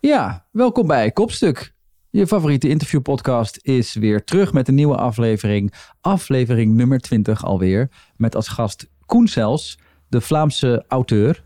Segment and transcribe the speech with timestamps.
[0.00, 1.74] Ja, welkom bij Kopstuk.
[2.10, 5.72] Je favoriete interviewpodcast is weer terug met een nieuwe aflevering.
[6.00, 7.90] Aflevering nummer 20 alweer.
[8.16, 9.78] Met als gast Koen Sels,
[10.08, 11.44] de Vlaamse auteur.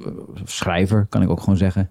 [0.00, 0.06] eh,
[0.44, 1.90] Schrijver, kan ik ook gewoon zeggen.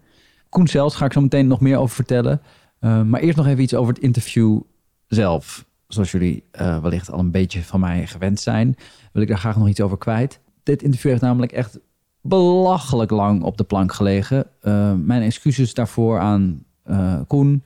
[0.49, 2.41] Koen Sels ga ik zo meteen nog meer over vertellen.
[2.79, 4.61] Uh, maar eerst nog even iets over het interview
[5.07, 5.65] zelf.
[5.87, 8.75] Zoals jullie uh, wellicht al een beetje van mij gewend zijn,
[9.13, 10.39] wil ik daar graag nog iets over kwijt.
[10.63, 11.79] Dit interview heeft namelijk echt
[12.21, 14.47] belachelijk lang op de plank gelegen.
[14.63, 17.63] Uh, mijn excuses daarvoor aan uh, Koen.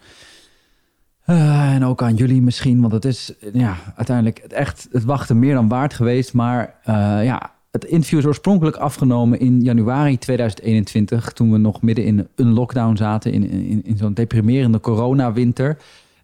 [1.28, 5.54] Uh, en ook aan jullie misschien, want het is ja, uiteindelijk echt het wachten meer
[5.54, 6.34] dan waard geweest.
[6.34, 6.76] Maar
[7.24, 12.54] ja, het interview is oorspronkelijk afgenomen in januari 2021, toen we nog midden in een
[12.54, 15.78] lockdown zaten, in, in, in zo'n deprimerende coronawinter.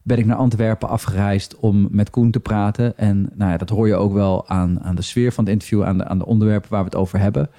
[0.03, 2.97] Ben ik naar Antwerpen afgereisd om met Koen te praten.
[2.97, 5.83] En nou ja, dat hoor je ook wel aan, aan de sfeer van het interview,
[5.83, 7.49] aan de, aan de onderwerpen waar we het over hebben.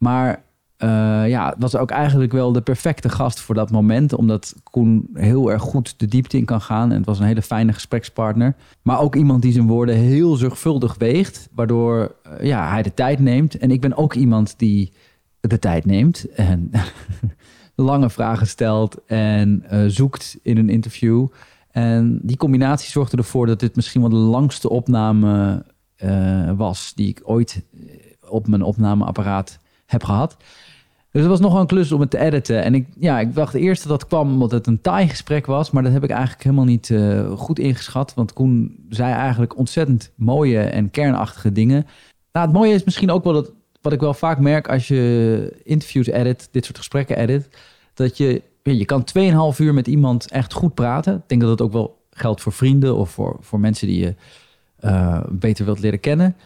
[0.00, 0.42] Maar
[0.78, 4.12] uh, ja, was ook eigenlijk wel de perfecte gast voor dat moment.
[4.12, 6.90] Omdat Koen heel erg goed de diepte in kan gaan.
[6.90, 8.54] En het was een hele fijne gesprekspartner.
[8.82, 11.48] Maar ook iemand die zijn woorden heel zorgvuldig weegt.
[11.54, 13.58] Waardoor uh, ja, hij de tijd neemt.
[13.58, 14.92] En ik ben ook iemand die
[15.40, 16.32] de tijd neemt.
[16.34, 16.70] En
[17.74, 19.04] lange vragen stelt.
[19.04, 21.26] En uh, zoekt in een interview.
[21.70, 25.64] En die combinatie zorgde ervoor dat dit misschien wel de langste opname
[26.56, 26.92] was.
[26.94, 27.62] Die ik ooit
[28.28, 29.59] op mijn opnameapparaat
[29.90, 30.36] heb gehad.
[31.12, 32.62] Dus het was nog wel een klus om het te editen.
[32.62, 35.70] En ik, ja, ik dacht eerst dat dat kwam omdat het een taai gesprek was.
[35.70, 38.14] Maar dat heb ik eigenlijk helemaal niet uh, goed ingeschat.
[38.14, 41.86] Want Koen zei eigenlijk ontzettend mooie en kernachtige dingen.
[42.32, 45.60] Nou, het mooie is misschien ook wel dat, wat ik wel vaak merk als je
[45.62, 47.48] interviews edit, dit soort gesprekken edit.
[47.94, 49.04] Dat je, je kan
[49.54, 51.14] 2,5 uur met iemand echt goed praten.
[51.14, 54.14] Ik denk dat dat ook wel geldt voor vrienden of voor, voor mensen die je
[54.80, 56.36] uh, beter wilt leren kennen.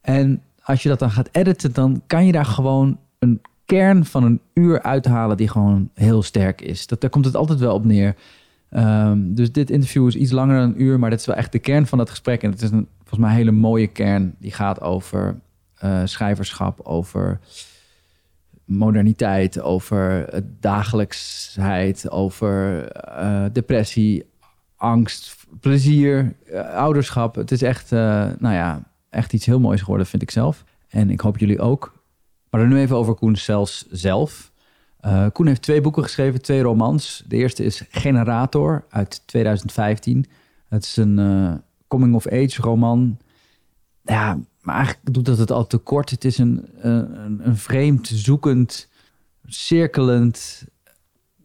[0.00, 4.24] En als je dat dan gaat editen, dan kan je daar gewoon een kern van
[4.24, 6.86] een uur uithalen die gewoon heel sterk is.
[6.86, 8.16] Dat, daar komt het altijd wel op neer.
[8.70, 11.52] Um, dus dit interview is iets langer dan een uur, maar dat is wel echt
[11.52, 12.42] de kern van dat gesprek.
[12.42, 15.40] En het is een, volgens mij een hele mooie kern die gaat over
[15.84, 17.38] uh, schrijverschap, over
[18.64, 20.28] moderniteit, over
[20.60, 24.24] dagelijksheid, over uh, depressie,
[24.76, 27.34] angst, plezier, uh, ouderschap.
[27.34, 30.64] Het is echt, nou ja, echt iets heel moois geworden, vind ik zelf.
[30.88, 32.02] En ik hoop jullie ook.
[32.50, 34.52] Maar dan nu even over Koen Sels zelf.
[35.04, 37.24] Uh, Koen heeft twee boeken geschreven, twee romans.
[37.26, 40.26] De eerste is Generator uit 2015.
[40.68, 41.52] Het is een uh,
[41.88, 43.18] coming-of-age roman.
[44.02, 46.10] Ja, maar eigenlijk doet dat het al te kort.
[46.10, 48.88] Het is een, een, een vreemd, zoekend,
[49.44, 50.64] cirkelend,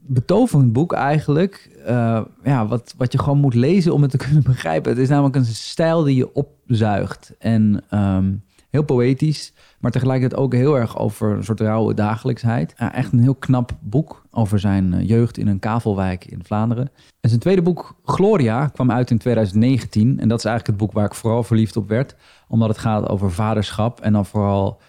[0.07, 1.69] betoverend boek eigenlijk.
[1.87, 4.91] Uh, ja, wat, wat je gewoon moet lezen om het te kunnen begrijpen.
[4.91, 7.33] Het is namelijk een stijl die je opzuigt.
[7.39, 12.73] En um, heel poëtisch, maar tegelijkertijd ook heel erg over een soort rauwe dagelijksheid.
[12.77, 16.89] Ja, echt een heel knap boek over zijn jeugd in een kavelwijk in Vlaanderen.
[17.21, 20.19] En zijn tweede boek, Gloria, kwam uit in 2019.
[20.19, 22.15] En dat is eigenlijk het boek waar ik vooral verliefd op werd.
[22.47, 24.81] Omdat het gaat over vaderschap en dan vooral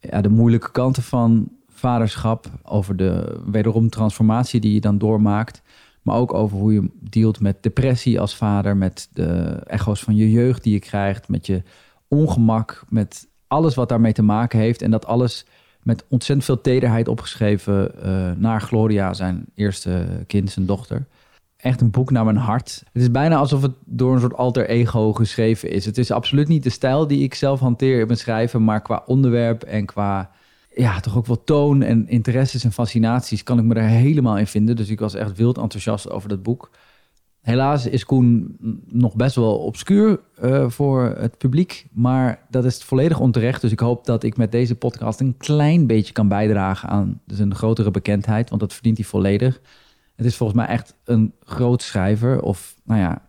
[0.00, 1.48] ja, de moeilijke kanten van
[1.84, 2.46] vaderschap.
[2.62, 5.62] Over de wederom transformatie die je dan doormaakt.
[6.02, 8.76] Maar ook over hoe je dealt met depressie als vader.
[8.76, 11.28] Met de echo's van je jeugd die je krijgt.
[11.28, 11.62] Met je
[12.08, 12.84] ongemak.
[12.88, 14.82] Met alles wat daarmee te maken heeft.
[14.82, 15.46] En dat alles
[15.82, 21.06] met ontzettend veel tederheid opgeschreven uh, naar Gloria, zijn eerste kind, zijn dochter.
[21.56, 22.82] Echt een boek naar mijn hart.
[22.92, 25.84] Het is bijna alsof het door een soort alter ego geschreven is.
[25.84, 29.02] Het is absoluut niet de stijl die ik zelf hanteer in mijn schrijven, maar qua
[29.06, 30.30] onderwerp en qua
[30.74, 34.46] ja, toch ook wel toon en interesses en fascinaties kan ik me daar helemaal in
[34.46, 34.76] vinden.
[34.76, 36.70] Dus ik was echt wild enthousiast over dat boek.
[37.40, 43.20] Helaas is Koen nog best wel obscuur uh, voor het publiek, maar dat is volledig
[43.20, 43.60] onterecht.
[43.60, 47.38] Dus ik hoop dat ik met deze podcast een klein beetje kan bijdragen aan dus
[47.48, 49.60] grotere bekendheid, want dat verdient hij volledig.
[50.16, 53.22] Het is volgens mij echt een groot schrijver, of nou ja,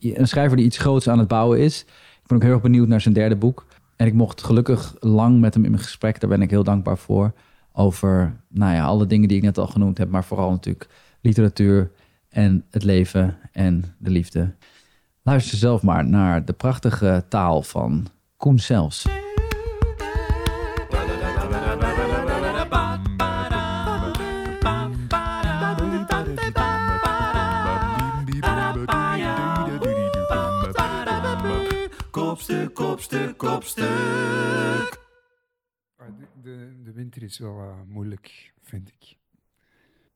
[0.00, 1.80] een schrijver die iets groots aan het bouwen is.
[2.22, 3.66] Ik ben ook heel erg benieuwd naar zijn derde boek.
[4.02, 6.98] En ik mocht gelukkig lang met hem in mijn gesprek, daar ben ik heel dankbaar
[6.98, 7.32] voor.
[7.72, 10.88] Over nou ja, alle dingen die ik net al genoemd heb, maar vooral natuurlijk
[11.20, 11.90] literatuur
[12.28, 14.54] en het leven en de liefde.
[15.22, 18.06] Luister zelf maar naar de prachtige taal van
[18.36, 18.58] Koen
[33.36, 34.01] kopstuk.
[36.92, 39.16] De, winter is wel uh, moeilijk, vind ik.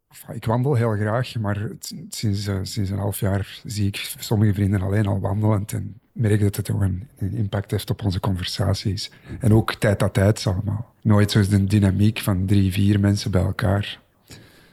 [0.09, 1.69] Enfin, ik wandel heel graag, maar
[2.09, 6.41] sinds, uh, sinds een half jaar zie ik sommige vrienden alleen al wandelend en merk
[6.41, 9.11] dat het toch een, een impact heeft op onze conversaties.
[9.41, 10.95] En ook tijd à tijd allemaal.
[11.01, 14.01] Nooit zoals de dynamiek van drie, vier mensen bij elkaar.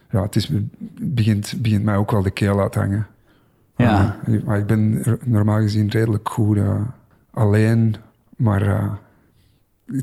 [0.10, 0.50] ja, het is,
[1.02, 3.08] begint, begint mij ook wel de keel uit te hangen.
[3.78, 4.20] Ja.
[4.28, 6.60] Uh, maar ik ben normaal gezien redelijk goed
[7.32, 7.96] alleen,
[8.36, 9.00] maar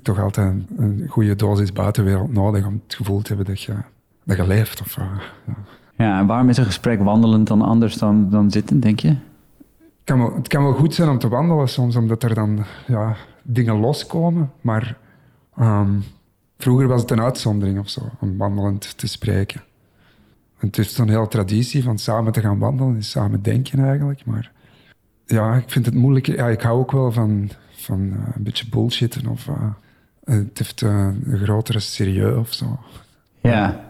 [0.02, 3.74] toch altijd een, een, goede dosis buitenwereld nodig om het gevoel te hebben dat je,
[4.24, 4.80] dat je leeft.
[4.80, 5.10] Of, ja.
[5.96, 9.08] ja, en waarom is een gesprek wandelend dan anders dan, dan zitten, denk je?
[9.08, 12.64] Het kan, wel, het kan wel goed zijn om te wandelen soms, omdat er dan
[12.86, 14.52] ja, dingen loskomen.
[14.60, 14.96] Maar
[15.60, 16.02] um,
[16.58, 19.60] vroeger was het een uitzondering of zo, om wandelend te spreken.
[20.58, 24.24] En het is zo'n hele traditie van samen te gaan wandelen en samen denken eigenlijk.
[24.24, 24.52] Maar
[25.26, 26.26] ja, ik vind het moeilijk.
[26.26, 27.50] Ja, ik hou ook wel van,
[27.80, 29.54] van uh, een beetje bullshitten of uh,
[30.24, 30.90] het heeft uh,
[31.24, 32.78] een grotere serieus of zo.
[33.40, 33.88] Ja.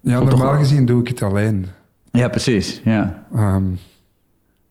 [0.00, 1.66] Ja, normaal gezien doe ik het alleen.
[2.10, 2.80] Ja, precies.
[2.84, 3.26] Ja.
[3.34, 3.78] Um,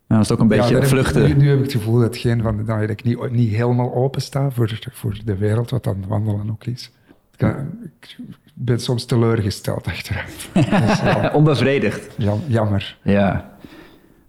[0.08, 1.24] Nou, dat is ook een beetje daar heb ik- vluchten.
[1.28, 3.94] nu, nu heb ik het gevoel dat, geen van, de- dat ik niet, niet helemaal
[3.94, 6.92] open sta voor, voor de wereld, wat dan wandelen ook is.
[7.38, 7.48] Ik,
[8.54, 9.86] ben soms teleurgesteld
[11.04, 12.10] wel Onbevredigd.
[12.18, 12.98] jam- jammer.
[13.04, 13.54] Ja.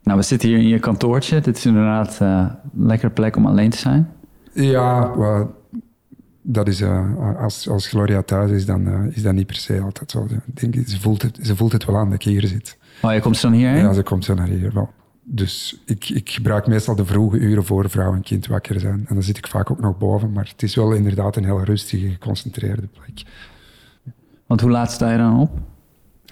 [0.03, 1.41] Nou, we zitten hier in je kantoortje.
[1.41, 2.29] Dit is inderdaad eh,
[2.79, 4.11] een lekkere plek om alleen te zijn.
[4.57, 5.47] Ja, maar
[6.43, 9.81] dat is, eh, als, als Gloria thuis is, dan eh, is dat niet per se
[9.81, 10.27] altijd zo.
[10.47, 12.79] Ik denk, ze, voelt het, ze voelt het wel aan dat ik hier zit.
[13.03, 13.83] Oh, je komt zo dan hierheen?
[13.83, 14.91] Ja, ze komt zo naar hier wel.
[15.23, 19.05] Dus ik, ik gebruik meestal de vroege uren voor vrouw en kind wakker zijn.
[19.09, 20.33] En dan zit ik vaak ook nog boven.
[20.33, 23.23] Maar het is wel inderdaad een heel rustige, geconcentreerde plek.
[24.47, 25.51] Want hoe laat sta je dan op?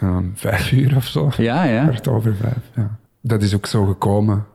[0.03, 1.31] Um, vijf uur of zo.
[1.37, 1.83] Ja, ja.
[1.83, 2.99] Kwart over vijf, ja.
[3.21, 4.47] Dat is ook zo gekomen.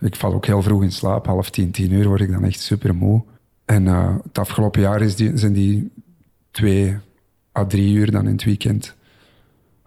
[0.00, 1.26] Ik val ook heel vroeg in slaap.
[1.26, 3.24] Half tien, tien uur word ik dan echt super moe.
[3.64, 5.90] En uh, het afgelopen jaar is die, zijn die
[6.50, 6.96] twee
[7.58, 8.94] à drie uur dan in het weekend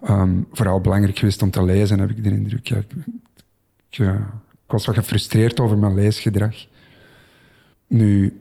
[0.10, 2.68] um, vooral belangrijk geweest om te lezen, heb ik de indruk.
[2.68, 2.92] Ja, ik,
[3.90, 6.56] ik was wat gefrustreerd over mijn leesgedrag.
[7.88, 8.40] Nu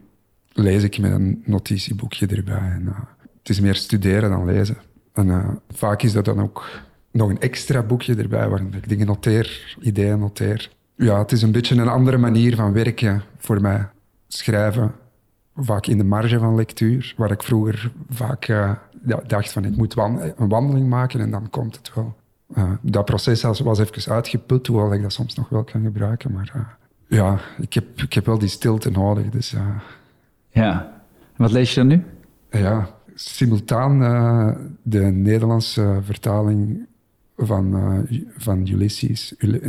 [0.53, 2.71] lees ik met een notitieboekje erbij.
[2.71, 2.99] En, uh,
[3.39, 4.77] het is meer studeren dan lezen.
[5.13, 6.71] En vaak is dat dan ook
[7.11, 10.71] nog een extra boekje erbij waarin ik dingen noteer, ideeën noteer.
[10.99, 13.89] Ja, het is een beetje een andere manier van werken voor mij.
[14.29, 14.93] Schrijven,
[15.57, 18.73] vaak in de marge van lectuur, waar ik vroeger vaak uh,
[19.07, 22.17] ja, dacht van ik moet wan een wandeling maken en dan komt het wel.
[22.57, 26.33] Uh, dat proces was, even uitgeput, hoewel ik dat soms nog wel kan gebruiken.
[26.33, 26.63] Maar uh,
[27.07, 29.31] ja, ik heb, ik heb wel die stilte nodig.
[29.31, 29.55] Dus,
[30.51, 31.03] ja.
[31.37, 32.05] Wat lees je dan nu?
[32.51, 33.99] Ja, simultaan
[34.83, 36.87] de Nederlandse vertaling
[37.39, 39.35] van, uh, van Ulysses.
[39.39, 39.61] De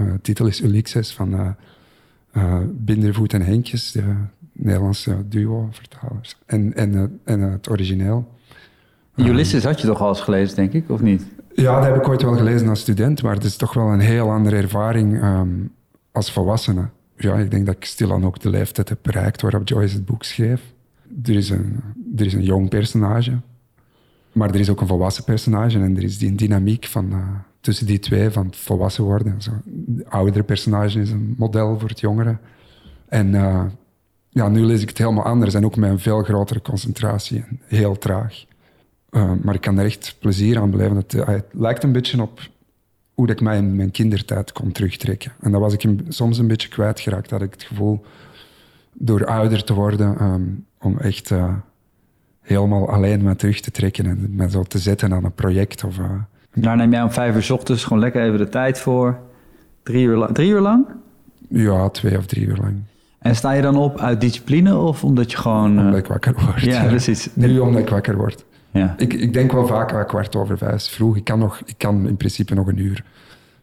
[0.00, 1.56] uh, titel is Ulysses van
[2.72, 4.14] Bindervoet en Henkjes, de
[4.52, 6.36] Nederlandse duo-vertalers.
[6.46, 8.32] En, en, en het origineel.
[9.16, 11.26] Ulysses had je toch al eens gelezen, denk ik, of niet?
[11.54, 14.00] Ja, dat heb ik ooit wel gelezen als student, maar het is toch wel een
[14.00, 15.72] heel andere ervaring um,
[16.12, 16.88] als volwassene.
[17.16, 20.22] Ja, ik denk dat ik stilaan ook de leeftijd heb bereikt waarop Joyce het boek
[20.22, 20.72] schreef.
[21.24, 21.80] Er is een,
[22.16, 23.40] er is een jong personage,
[24.34, 27.28] maar er is ook een volwassen personage en er is die dynamiek van, uh,
[27.60, 29.42] tussen die twee van volwassen worden.
[29.42, 29.50] Zo.
[29.64, 32.38] De oudere personage is een model voor het jongere.
[33.08, 33.64] En uh,
[34.28, 37.60] ja, nu lees ik het helemaal anders en ook met een veel grotere concentratie en
[37.66, 38.44] heel traag.
[39.10, 40.96] Uh, maar ik kan er echt plezier aan beleven.
[40.96, 42.40] Het, lijkt een beetje op
[43.14, 45.32] hoe ik mij in mijn kindertijd kon terugtrekken.
[45.40, 47.30] En dat was ik soms een beetje kwijtgeraakt.
[47.30, 48.04] Had ik het gevoel,
[48.92, 51.30] door ouder te worden, um, om echt
[52.44, 55.84] helemaal alleen me terug te trekken en me zo te zetten aan een project.
[55.84, 55.96] Of,
[56.54, 59.18] Daar neem jij om vijf uur s ochtends gewoon lekker even de tijd voor.
[59.82, 60.86] Drie uur, drie uur lang?
[61.48, 62.74] Ja, twee of drie uur lang.
[63.18, 65.78] En sta je dan op uit discipline of omdat je gewoon...
[65.78, 66.60] Omdat ik wakker word.
[66.60, 67.28] Ja, precies.
[67.34, 68.44] Nu omdat ik wakker word.
[68.70, 68.94] Ja.
[68.96, 71.16] Ik, ik denk wel vaak aan kwart over vijf vroeg.
[71.16, 73.04] Ik kan, nog, ik kan in principe nog een uur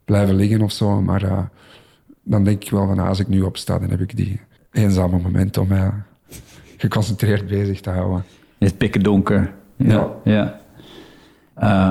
[0.05, 1.01] blijven liggen of zo.
[1.01, 1.39] Maar uh,
[2.23, 4.39] dan denk ik wel van als ik nu opsta, dan heb ik die
[4.71, 5.91] eenzame momenten om mij
[6.77, 8.23] geconcentreerd bezig te houden.
[8.61, 9.53] Het is pikken donker.
[9.75, 10.07] Ja.
[10.23, 10.59] ja.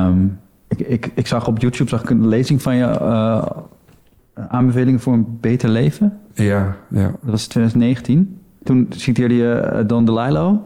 [0.06, 3.46] Um, ik, ik, ik zag op YouTube zag ik een lezing van je uh,
[4.48, 6.18] aanbevelingen voor een beter leven.
[6.34, 7.02] Ja, ja.
[7.02, 8.40] Dat was 2019.
[8.62, 10.62] Toen citeerde je uh, Don DeLillo.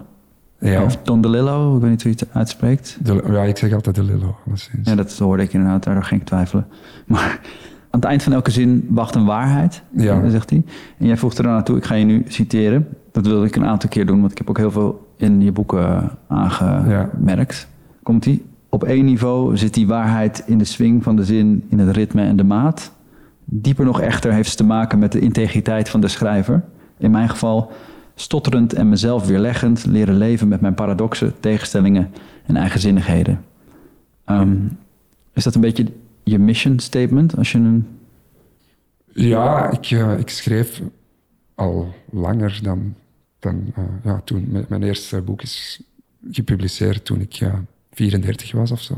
[0.58, 0.84] Ja.
[0.84, 2.98] Of Don DeLillo, ik weet niet hoe je het uitspreekt.
[3.02, 4.36] De, ja, ik zeg altijd DeLillo.
[4.46, 4.88] Alleszins.
[4.88, 6.66] Ja, dat hoorde ik inderdaad, daardoor ging ik twijfelen.
[7.06, 7.40] Maar
[7.90, 10.28] aan het eind van elke zin wacht een waarheid, ja.
[10.28, 10.62] zegt hij.
[10.98, 12.88] En jij voegt er aan toe, ik ga je nu citeren.
[13.12, 15.52] Dat wilde ik een aantal keer doen, want ik heb ook heel veel in je
[15.52, 17.68] boeken aangemerkt.
[17.70, 17.96] Ja.
[18.02, 18.44] Komt ie?
[18.68, 22.22] Op één niveau zit die waarheid in de swing van de zin, in het ritme
[22.22, 22.92] en de maat.
[23.44, 26.64] Dieper nog echter heeft ze te maken met de integriteit van de schrijver.
[26.98, 27.72] In mijn geval
[28.14, 32.10] stotterend en mezelf weerleggend leren leven met mijn paradoxen, tegenstellingen
[32.46, 33.44] en eigenzinnigheden.
[34.26, 34.78] Um,
[35.32, 35.86] is dat een beetje
[36.22, 37.86] je mission statement als je een.
[39.06, 40.82] Ja, ik, uh, ik schreef
[41.54, 42.94] al langer dan,
[43.44, 45.82] dan uh, ja, toen mijn, eerste boek is
[46.30, 47.54] gepubliceerd toen ik uh,
[47.92, 48.94] 34 was of zo.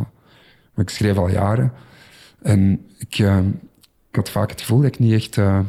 [0.75, 1.73] Maar ik schreef al jaren.
[2.43, 3.39] En ik, eh,
[4.11, 5.61] ik had vaak het gevoel dat ik niet echt eh,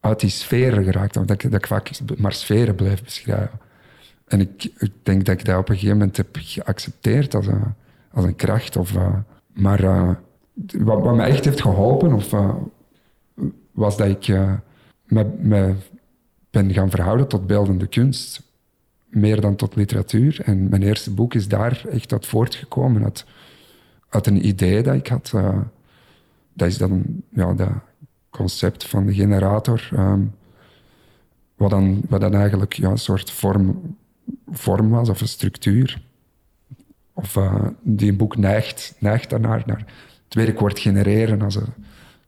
[0.00, 1.28] uit die sferen geraakt had.
[1.28, 3.58] Dat ik, dat ik vaak maar sferen blijf beschrijven.
[4.26, 7.74] En ik, ik denk dat ik dat op een gegeven moment heb geaccepteerd als een,
[8.12, 8.76] als een kracht.
[8.76, 9.16] Of, eh,
[9.52, 10.10] maar eh,
[10.78, 12.54] wat, wat me echt heeft geholpen, of, eh,
[13.72, 14.52] was dat ik eh,
[15.04, 15.74] me, me
[16.50, 18.42] ben gaan verhouden tot beeldende kunst.
[19.08, 20.40] Meer dan tot literatuur.
[20.44, 23.04] En mijn eerste boek is daar echt uit voortgekomen.
[23.04, 23.24] Uit,
[24.08, 25.32] uit een idee dat ik had.
[25.34, 25.58] eh,
[26.52, 27.70] dat is dan ja, dat
[28.30, 29.88] concept van de generator.
[29.92, 30.20] ehm,
[31.56, 33.96] wat, dan, wat dan eigenlijk ja, een soort vorm,
[34.50, 36.00] vorm was of een structuur.
[37.12, 39.84] Of eh, die een boek neigt, neigt daarnaar, naar
[40.24, 41.74] het werkwoord genereren als een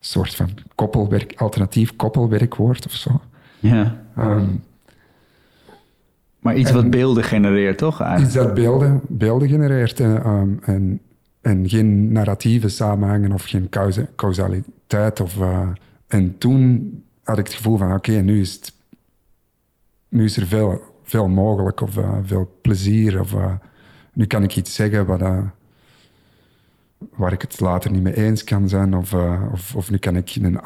[0.00, 3.20] soort van koppelwerk, alternatief koppelwerkwoord of zo.
[3.60, 4.02] Ja.
[4.16, 4.44] Ehm,
[6.40, 7.92] Maar iets wat beelden genereert, toch?
[8.00, 8.32] iets Eigenlijk?
[8.46, 11.00] dat beelden, beelden genereert en, ehm, en,
[11.40, 15.20] en geen narratieve samenhangen of geen causa- causaliteit.
[15.20, 15.68] Of, eh,
[16.08, 18.72] en toen had ik het gevoel van oké, nu, is het-
[20.08, 23.20] nu is er veel, veel mogelijk of eh, veel plezier.
[23.20, 23.52] Of, eh,
[24.12, 25.38] nu kan ik iets zeggen wat, eh,
[27.16, 28.96] waar ik het later niet mee eens kan zijn.
[28.96, 30.58] Of, eh, of, of nu kan ik een,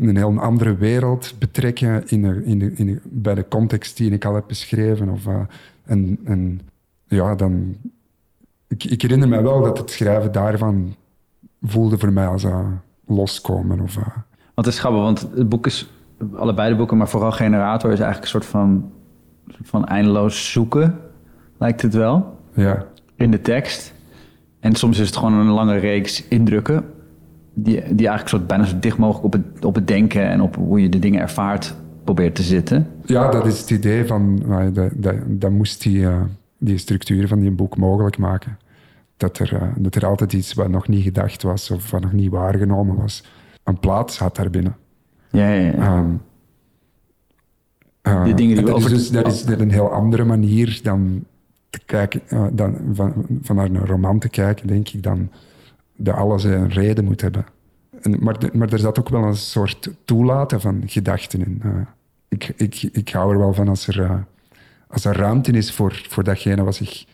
[0.00, 4.10] een heel andere wereld betrekken in de, in de, in de- bij de context die
[4.10, 5.08] ik al heb beschreven.
[5.08, 5.40] Of, eh,
[5.84, 6.60] en, en
[7.06, 7.76] ja, dan...
[8.68, 10.94] Ik, ik herinner me wel dat het schrijven daarvan
[11.62, 12.66] voelde voor mij als eh,
[13.06, 13.80] loskomen.
[13.80, 14.14] Of, Want
[14.54, 15.90] het is grappig, want het boek is,
[16.34, 18.90] allebei de boeken, maar vooral Generator is eigenlijk een soort van,
[19.46, 20.98] soort van eindeloos zoeken,
[21.58, 22.86] lijkt het wel, ja.
[23.14, 23.94] in de tekst.
[24.60, 26.84] En soms is het gewoon een lange reeks indrukken,
[27.54, 30.56] die, die eigenlijk soort, bijna zo dicht mogelijk op het, op het denken en op
[30.56, 31.74] hoe je de dingen ervaart
[32.04, 32.86] probeert te zitten.
[33.04, 34.42] ja, dat is het idee van...
[34.48, 36.20] eh, dat, dat, dat moest die, eh,
[36.58, 38.58] die structuur van die boek mogelijk maken.
[39.16, 42.12] Dat er, eh, dat er altijd iets wat nog niet gedacht was of wat nog
[42.12, 43.24] niet waargenomen was,
[43.64, 44.76] een plaats had daarbinnen.
[45.30, 45.72] Ja, ja, ja.
[45.72, 46.10] Ehm,
[48.02, 50.80] eh, De dingen die we dat over- Is dus, dat is een heel andere manier
[50.82, 51.24] dan,
[51.70, 55.30] te kijken, eh, dan van, van naar een roman te kijken, denk ik, dan
[55.96, 57.44] dat alles een reden moet hebben.
[58.02, 61.60] En, maar, de- maar er zat ook wel een soort toelaten van gedachten in.
[61.62, 61.70] Eh,
[62.28, 64.14] ik, ik, ik hou er wel van als er, eh,
[64.88, 67.06] als er ruimte is voor, voor datgene wat zich,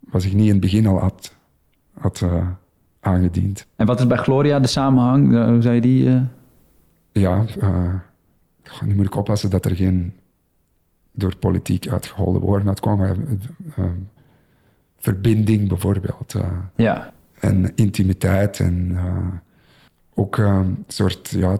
[0.00, 1.34] wat zich niet in het begin al had,
[1.98, 2.24] had
[3.00, 3.66] aangediend.
[3.76, 5.30] En wat is bij Gloria de samenhang?
[5.62, 6.20] Hoe je die...
[7.12, 7.44] Ja,
[8.84, 10.12] nu moet ik oppassen dat er geen
[11.16, 13.06] door politiek uitgeholde woorden uitkomen.
[13.08, 13.90] Maar, eh, eh,
[14.98, 16.34] verbinding bijvoorbeeld.
[16.34, 18.98] eh, Ja, en intimiteit en
[20.14, 21.58] ook een soort ja,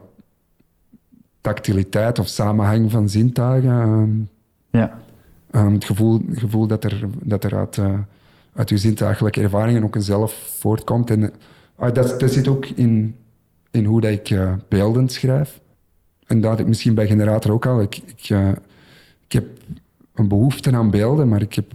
[1.40, 4.28] tactiliteit of samenhang van zintuigen.
[4.70, 4.98] ja.
[5.50, 7.78] Het gevoel, het gevoel dat er, dat er uit,
[8.54, 11.10] uit uw zintuigelijke ervaringen ook een zelf voortkomt.
[11.10, 11.32] En
[11.76, 13.16] eh, dat, dat zit ook in,
[13.70, 15.60] in hoe dat ik beeldend schrijf.
[16.26, 17.80] En dat ik misschien bij Generator ook al.
[17.80, 18.36] Ik, ik,
[19.26, 19.46] ik heb
[20.14, 21.72] een behoefte aan beelden, maar ik heb...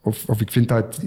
[0.00, 1.02] Of, of ik vind dat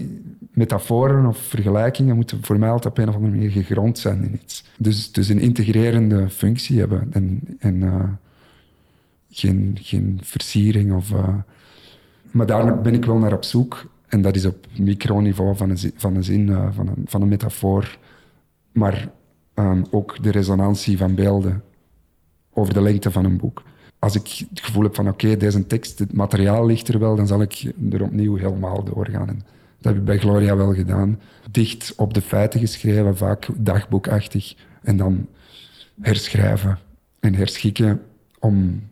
[0.52, 4.34] metaforen of vergelijkingen moeten voor mij altijd op een of andere manier gegrond zijn in
[4.44, 4.64] iets.
[4.78, 8.10] Dus, dus een integrerende functie hebben en, en eh,
[9.30, 11.12] geen, geen versiering of...
[11.12, 11.36] eh,
[12.32, 13.90] maar daar ben ik wel naar op zoek.
[14.08, 17.28] En dat is op microniveau van een van een, zin, eh, van een, van een
[17.28, 17.98] metafoor.
[18.72, 19.10] Maar
[19.54, 21.64] ehm, ook de resonantie van beelden
[22.54, 23.64] over de lengte van een boek.
[24.00, 27.28] Als ik het gevoel heb van oké, deze tekst, het materiaal ligt er wel, dan
[27.28, 29.28] zal ik er opnieuw helemaal doorgaan.
[29.28, 29.42] En
[29.82, 31.20] dat heb ik bij Gloria wel gedaan.
[31.52, 34.56] Dicht op de feiten geschreven, vaak dagboekachtig.
[34.82, 35.28] En dan
[36.02, 36.78] herschrijven
[37.20, 38.02] en herschikken
[38.40, 38.84] om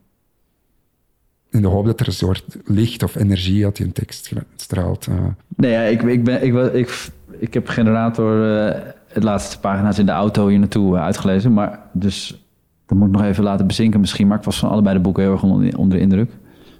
[1.49, 5.07] in de hoop dat er een soort licht of energie uit die tekst straalt.
[5.07, 5.25] eh.
[5.55, 7.07] Nee, ja, ik, ik, ben, ik, ik,
[7.39, 11.53] ik heb Generator eh het laatste pagina's in de auto hier naartoe eh, uitgelezen.
[11.53, 12.44] Maar dus
[12.85, 14.27] dat moet ik nog even laten bezinken misschien.
[14.27, 16.31] Maar ik was van allebei de boeken heel erg onder, onder de indruk.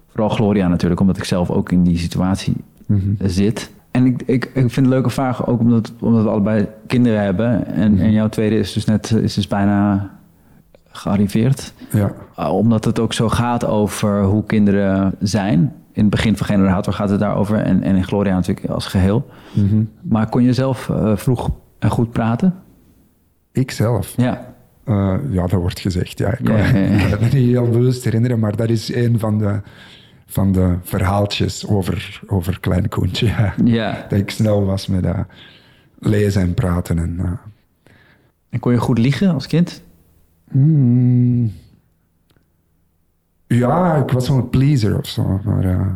[0.07, 2.55] Vooral Gloria natuurlijk, omdat ik zelf ook in die situatie
[2.88, 3.71] eh, zit.
[3.91, 7.21] En ik, ik, ik vind het een leuke vraag, ook omdat, omdat we allebei kinderen
[7.21, 7.65] hebben.
[7.65, 10.09] En, en jouw tweede is dus net is dus bijna
[10.88, 11.74] gearriveerd.
[11.91, 12.12] ja.
[12.39, 15.59] Uh, omdat het ook zo gaat over hoe kinderen zijn.
[15.91, 17.57] In het begin van Generator gaat het daarover.
[17.57, 19.29] En, en in Gloria natuurlijk als geheel.
[19.53, 19.83] Mhm.
[20.01, 22.53] Maar kon je zelf eh, vroeg en goed praten?
[23.51, 24.13] Ik zelf.
[24.17, 24.54] Ja.
[24.86, 26.18] Eh, ja, dat wordt gezegd.
[26.18, 26.32] Ja.
[26.38, 27.10] Ik, Ja, ja, ja.
[27.10, 29.62] kan me niet heel bewust herinneren, maar dat is een van de,
[30.25, 33.25] van de verhaaltjes over, over Klein Koentje.
[33.25, 33.54] ja.
[33.63, 34.06] ja.
[34.10, 35.20] Dat ik snel was met eh,
[36.00, 36.98] lezen en praten.
[37.00, 37.32] En, eh,
[38.50, 39.84] En kon je goed liegen als kind?
[40.51, 41.51] mm,
[43.48, 45.42] ja, ik was een pleaser of zo.
[45.44, 45.88] Maar eh,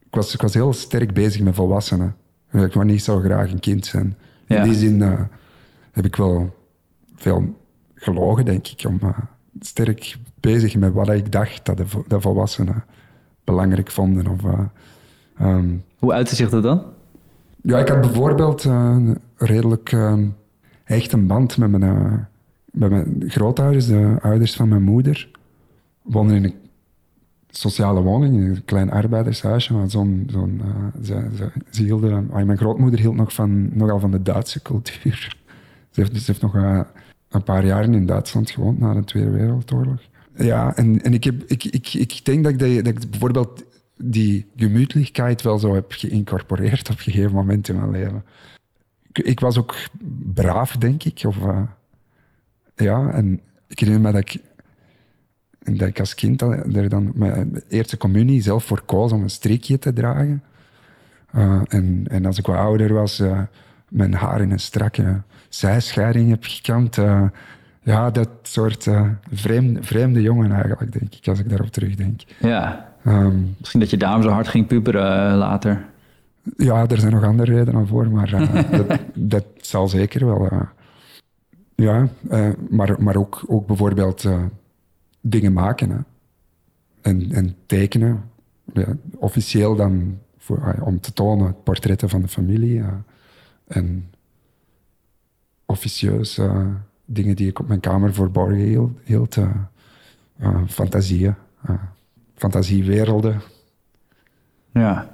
[0.00, 2.16] ik, was, ik was heel sterk bezig met volwassenen.
[2.52, 4.16] Ik wou niet zo graag een kind zijn.
[4.46, 4.56] Ja.
[4.56, 5.00] In die zin
[5.92, 6.56] heb ik wel
[7.16, 7.54] veel
[8.02, 9.18] gelogen, denk ik, om eh,
[9.60, 12.84] sterk bezig met wat ik dacht dat de, vo- de volwassenen
[13.44, 14.26] belangrijk vonden.
[14.26, 14.60] Of, eh,
[15.38, 15.68] ehm,
[15.98, 16.82] Hoe uitte zich dat dan?
[17.62, 20.26] ja, ik had bijvoorbeeld eh, een redelijk ehm,
[20.84, 22.28] hecht een band met mijn,
[22.72, 25.30] met mijn grootouders, de ouders van mijn moeder.
[26.02, 26.54] Woonden in een
[27.50, 29.72] sociale woning, in een klein arbeidershuisje.
[29.74, 30.60] Maar zo'n, zo'n,
[31.02, 35.36] ze, ze, ze hielden, ah, mijn grootmoeder hield nog van, nogal van de Duitse cultuur.
[35.90, 36.54] Ze heeft, ze heeft nog
[37.32, 40.00] een paar jaren in Duitsland gewoond na de Tweede Wereldoorlog.
[40.36, 43.64] Ja, en, en ik, heb, ik, ik, ik denk dat ik, dat, ik bijvoorbeeld
[43.96, 48.24] die gemütlichkeit wel zo heb geïncorporeerd op een gegeven moment in mijn leven.
[49.12, 49.74] Ik, was ook
[50.34, 51.22] braaf, denk ik.
[51.26, 51.62] Of, eh,
[52.74, 54.42] ja, en ik herinner me dat ik,
[55.78, 59.78] dat ik als kind er dan mijn eerste communie zelf voor koos om een strikje
[59.78, 60.42] te dragen.
[61.30, 63.42] Eh, en, en als ik wat ouder was, eh,
[63.88, 65.22] mijn haar in een strakke
[65.54, 66.98] zijscheiding heb gekamd.
[66.98, 67.22] eh,
[67.82, 72.20] ja, dat soort eh, vreemde, vreemde jongen eigenlijk, denk ik, als ik daarop terugdenk.
[72.40, 72.92] Ja.
[73.04, 75.84] Ehm, Misschien dat je daarom zo hard ging puberen eh, later.
[76.56, 78.30] Ja, er zijn nog andere redenen voor, maar
[78.70, 80.48] dat, dat zal zeker wel.
[81.74, 82.08] ja,
[82.70, 84.28] maar, maar ook, ook bijvoorbeeld
[85.20, 85.98] dingen maken hè.
[87.00, 88.22] En, en tekenen.
[88.72, 92.82] Ja, officieel dan voor, ah, om te tonen portretten van de familie.
[93.66, 94.11] en
[95.72, 96.38] officieus
[97.12, 98.90] dingen die ik op mijn kamer verborgen hield.
[99.04, 99.50] hield eh,
[100.38, 101.34] eh, fantasieën,
[101.66, 101.74] eh,
[102.34, 103.40] fantasiewerelden.
[104.72, 105.10] Ja.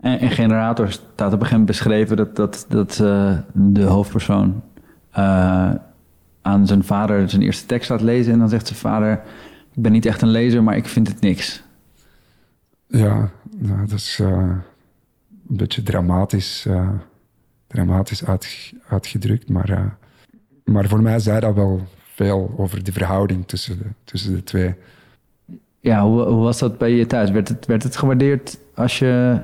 [0.00, 2.94] En in Generator staat op een gegeven moment beschreven dat, dat, dat
[3.52, 4.62] de hoofdpersoon
[6.42, 8.32] aan zijn vader zijn eerste tekst laat lezen.
[8.32, 9.12] En dan zegt zijn vader,
[9.72, 11.62] ik ben niet echt een lezer, maar ik vind het niks.
[12.86, 14.62] Ja, nou, dat is een
[15.56, 16.66] beetje dramatisch,
[17.72, 19.48] dramatisch uit, uitgedrukt.
[19.50, 19.80] Maar, eh,
[20.64, 21.80] maar voor mij zei dat wel
[22.14, 24.74] veel over de verhouding tussen de, tussen de twee.
[25.80, 27.30] Ja, hoe, hoe was dat bij je thuis?
[27.30, 29.40] Werd het, werd het gewaardeerd als je...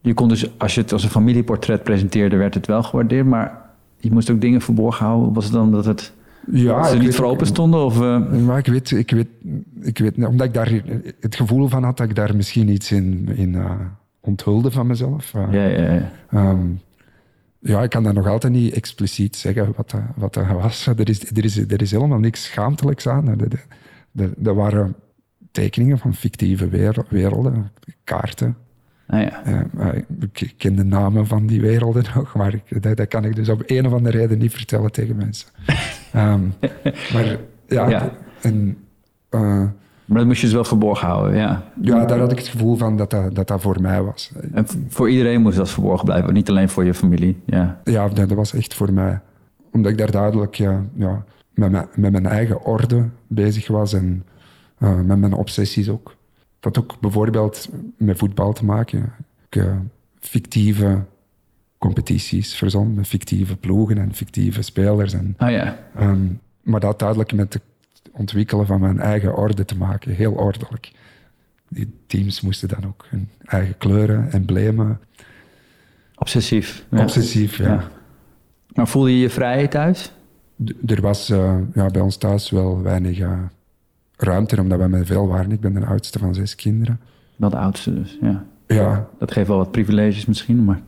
[0.00, 3.26] Je kon dus, als je het als een familieportret presenteerde, werd het wel gewaardeerd.
[3.26, 3.60] Maar
[3.96, 5.32] je moest ook dingen verborgen houden.
[5.32, 6.12] Was het dan dat het
[6.50, 7.84] Ja, dat ze niet weet- voor open stonden?
[7.84, 9.28] Of, eh, Maar ik weet, ik weet,
[9.80, 10.72] ik weet, omdat ik daar
[11.20, 13.70] het gevoel van had dat ik daar misschien iets in, in eh,
[14.20, 15.32] onthulde van mezelf.
[15.50, 16.10] Ja, ja, ja.
[16.30, 16.58] Ehm,
[17.62, 20.86] ja, ik kan dat nog altijd niet expliciet zeggen wat dat, wat dat was.
[20.86, 23.28] Er is, er, is, er is helemaal niks schaamtelijks aan.
[24.44, 24.94] Er, waren
[25.50, 27.70] tekeningen van fictieve werel- werelden,
[28.04, 28.56] kaarten.
[29.06, 29.94] Ah, ja.
[30.32, 33.48] Ik ken de namen van die werelden nog, maar ik, dat, dat kan ik dus
[33.48, 35.48] op een of andere reden niet vertellen tegen mensen.
[36.12, 36.40] Ehm,
[37.12, 37.36] maar
[37.68, 38.12] ja, Ja.
[38.40, 38.78] en,
[39.28, 39.64] eh,
[40.12, 41.62] Maar dat moest je dus wel verborgen houden, ja.
[41.80, 44.32] ja, daar had ik het gevoel van dat dat, dat, dat voor mij was.
[44.52, 47.40] En voor iedereen moest dat verborgen blijven, niet alleen voor je familie.
[47.44, 49.20] Ja, Ja, dat, was echt voor mij.
[49.70, 54.24] Omdat ik daar duidelijk ja, ja, met, mijn, met mijn eigen orde bezig was en
[54.78, 56.16] eh, met mijn obsessies ook.
[56.60, 59.12] Dat ook bijvoorbeeld met voetbal te maken.
[59.48, 59.76] Ik eh,
[60.20, 61.04] fictieve
[61.78, 65.12] competities verzon met fictieve ploegen en fictieve spelers.
[65.12, 65.78] En, ah ja.
[65.94, 66.26] ehm,
[66.62, 67.62] maar dat had duidelijk met het
[68.12, 70.12] ontwikkelen van mijn eigen orde te maken.
[70.14, 70.92] Heel ordelijk.
[71.68, 75.00] Die teams moesten dan ook hun eigen kleuren, emblemen.
[76.16, 76.84] Obsessief.
[76.90, 77.02] Ja.
[77.02, 77.64] Obsessief, ja.
[77.68, 77.88] Ja.
[78.74, 80.12] Maar voelde je je vrij thuis?
[80.64, 83.38] D- Er was eh, ja, bij ons thuis wel weinig eh,
[84.16, 85.52] ruimte, omdat wij met veel waren.
[85.52, 87.00] Ik ben de oudste van zes kinderen.
[87.36, 88.44] Wel de oudste dus, ja.
[88.66, 90.80] Ja, Dat geeft wel wat privileges misschien, maar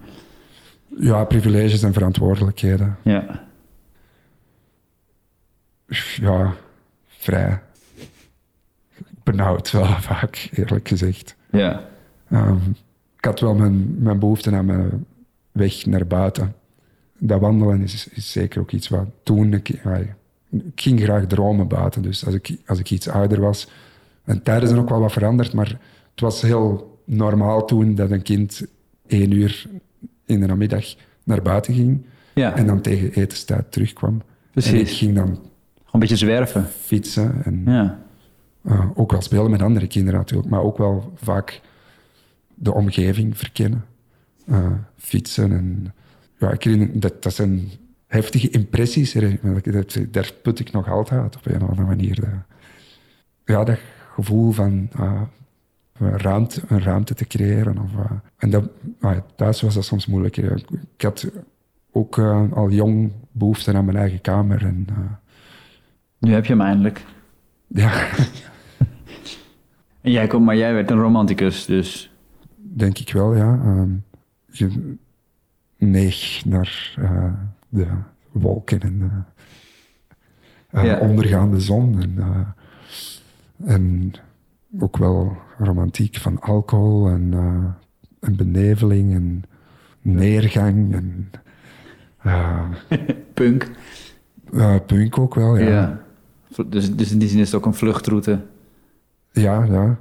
[0.98, 2.96] ja privileges en verantwoordelijkheden.
[3.02, 3.42] ja.
[6.20, 6.54] Ja,
[7.24, 7.60] vrij.
[9.22, 11.36] Benauwd wel vaak, eerlijk gezegd.
[11.50, 11.84] Ja,
[12.34, 12.70] Ehm,
[13.16, 15.06] ik had wel mijn, mijn behoefte aan mijn
[15.52, 16.54] weg naar buiten.
[17.18, 19.52] Dat wandelen is, is zeker ook iets wat toen...
[19.52, 19.80] Ik,
[20.74, 23.68] ging graag dromen buiten, dus als ik, als ik iets ouder was...
[24.24, 25.78] En tijden zijn ook wel wat veranderd, maar
[26.10, 28.66] het was heel normaal toen dat een kind
[29.06, 29.66] één uur
[30.24, 30.84] in de namiddag
[31.24, 32.56] naar buiten ging ja.
[32.56, 34.12] en dan tegen etenstijd terugkwam.
[34.14, 34.98] En ik precies.
[34.98, 35.38] ging dan
[35.94, 36.64] een beetje zwerven.
[36.64, 37.98] fietsen en Ja,
[38.66, 41.60] uh, ook wel spelen met andere kinderen natuurlijk, maar ook wel vaak
[42.54, 43.84] de omgeving verkennen.
[44.46, 45.94] Uh, fietsen en...
[46.38, 47.68] Ja, ik herinner, dat, dat zijn
[48.06, 49.16] heftige impressies.
[49.62, 52.20] Dat, daar put ik nog altijd uit op een of andere manier.
[52.20, 52.56] Dat-
[53.44, 53.78] ja, dat
[54.14, 55.22] gevoel van uh,
[55.98, 57.78] een, ruimte, een ruimte te creëren.
[57.78, 58.64] Of, uh, en dat,
[59.00, 60.62] ah, thuis was dat soms moeilijker.
[60.96, 61.30] Ik, had
[61.92, 64.64] ook uh, al jong behoefte aan mijn eigen kamer.
[64.64, 64.86] En,
[66.24, 67.04] nu heb je hem eindelijk.
[67.66, 67.92] ja,
[70.00, 72.12] En jij komt, maar jij werd een romanticus, dus
[72.56, 73.60] Denk ik wel, ja.
[73.64, 73.90] Ehm,
[74.46, 74.94] je-
[75.78, 77.32] neig naar eh,
[77.68, 77.86] de
[78.32, 79.08] wolken en de
[80.78, 80.98] eh, Ja.
[80.98, 82.00] ondergaande zon.
[82.02, 84.12] En, eh, en
[84.80, 89.42] ook wel romantiek van alcohol en, eh, en beneveling en
[90.02, 91.30] neergang en
[92.22, 92.68] eh,
[93.34, 93.70] Punk.
[94.52, 95.68] eh, punk ook wel, ja.
[95.68, 96.03] Ja.
[96.68, 98.40] Dus, dus in die zin is het ook een vluchtroute.
[99.32, 99.98] Ja, ja.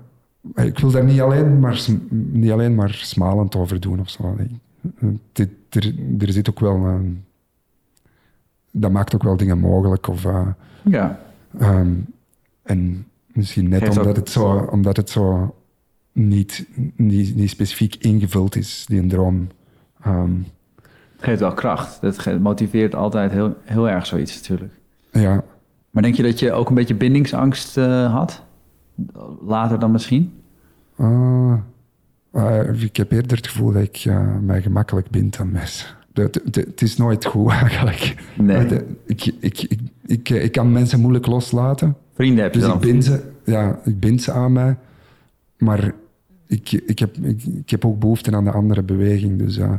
[0.63, 4.35] Ik wil daar niet alleen maar, niet alleen maar smalend over doen of zo.
[4.37, 5.19] Nee.
[5.69, 6.75] Er, er zit ook wel...
[6.75, 7.23] een-
[8.71, 10.07] dat maakt ook wel dingen mogelijk.
[10.07, 10.47] Of, eh,
[10.83, 11.19] Ja.
[11.59, 11.91] ehm,
[12.63, 15.55] en misschien net Geeft ook- omdat het zo, omdat het zo
[16.11, 19.47] niet, niet, niet specifiek ingevuld is, die een droom.
[20.03, 20.31] Ehm,
[21.15, 22.01] Het geeft wel kracht.
[22.01, 24.73] Dat motiveert altijd heel, heel erg zoiets natuurlijk.
[25.11, 25.43] ja,
[25.93, 28.43] Maar denk je dat je ook een beetje bindingsangst eh, had?
[29.45, 30.33] Later dan misschien?
[30.95, 31.53] Ah,
[32.31, 35.87] ah, ik heb eerder het gevoel dat ik eh, mij gemakkelijk bind aan mensen.
[36.13, 38.15] Het, is nooit goed eigenlijk.
[38.37, 38.67] Nee.
[39.05, 41.95] Ik, ik, ik, ik, ik kan mensen moeilijk loslaten.
[42.13, 42.77] Vrienden heb je Dus dan?
[42.77, 44.77] ik bind, ze, ja, ik bind ze aan mij.
[45.57, 45.93] Maar
[46.47, 49.39] ik, ik, heb, ik, ik heb ook behoefte aan de andere beweging.
[49.39, 49.73] Dus, eh,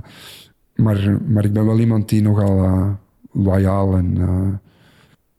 [0.74, 2.88] maar, maar ik ben wel iemand die nogal eh,
[3.32, 4.63] loyaal en, eh,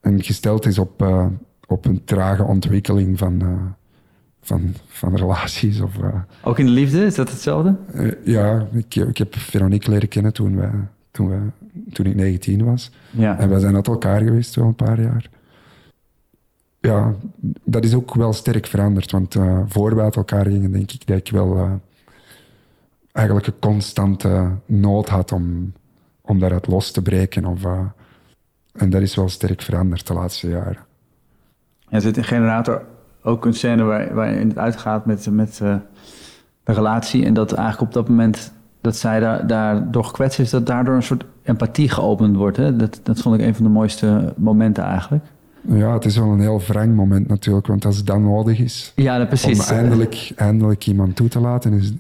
[0.06, 1.26] en gesteld is op, eh,
[1.68, 3.48] op een trage ontwikkeling van, eh,
[4.41, 5.82] van, van relaties.
[5.82, 7.76] Of, eh, Ook in de liefde, is dat hetzelfde?
[8.24, 10.72] ja, ik, ik heb Veronique leren kennen toen, wij,
[11.12, 11.39] toen, wij,
[11.94, 12.91] toen ik 19 was.
[13.12, 13.39] Ja.
[13.39, 15.30] En wij zijn uit elkaar geweest wel een paar jaar.
[16.80, 17.13] Ja,
[17.63, 19.12] dat is ook wel sterk veranderd.
[19.12, 19.36] Want
[19.68, 21.82] voor wij uit elkaar gingen, denk ik dat ik wel
[23.12, 25.74] eigenlijk een constante nood had om,
[26.22, 27.46] om daaruit los te breken.
[27.46, 27.62] Of,
[28.76, 30.78] en dat is wel sterk veranderd de laatste jaren.
[31.90, 32.82] Er zit in Generator
[33.24, 35.76] ook een scène waar, waarin het uitgaat met, met eh,
[36.64, 37.26] de relatie.
[37.26, 41.04] En dat eigenlijk op dat moment dat zij daar, daardoor gekwetst is, dat daardoor een
[41.04, 42.58] soort empathie geopend wordt.
[42.58, 42.76] Hè?
[42.76, 45.24] Dat, dat vond ik een van de mooiste momenten eigenlijk.
[45.68, 47.68] Ja, het is wel een heel wrang moment natuurlijk.
[47.68, 49.70] Want als het dan nodig is Ja, precies.
[49.70, 51.94] om eindelijk, eindelijk iemand toe te laten, is,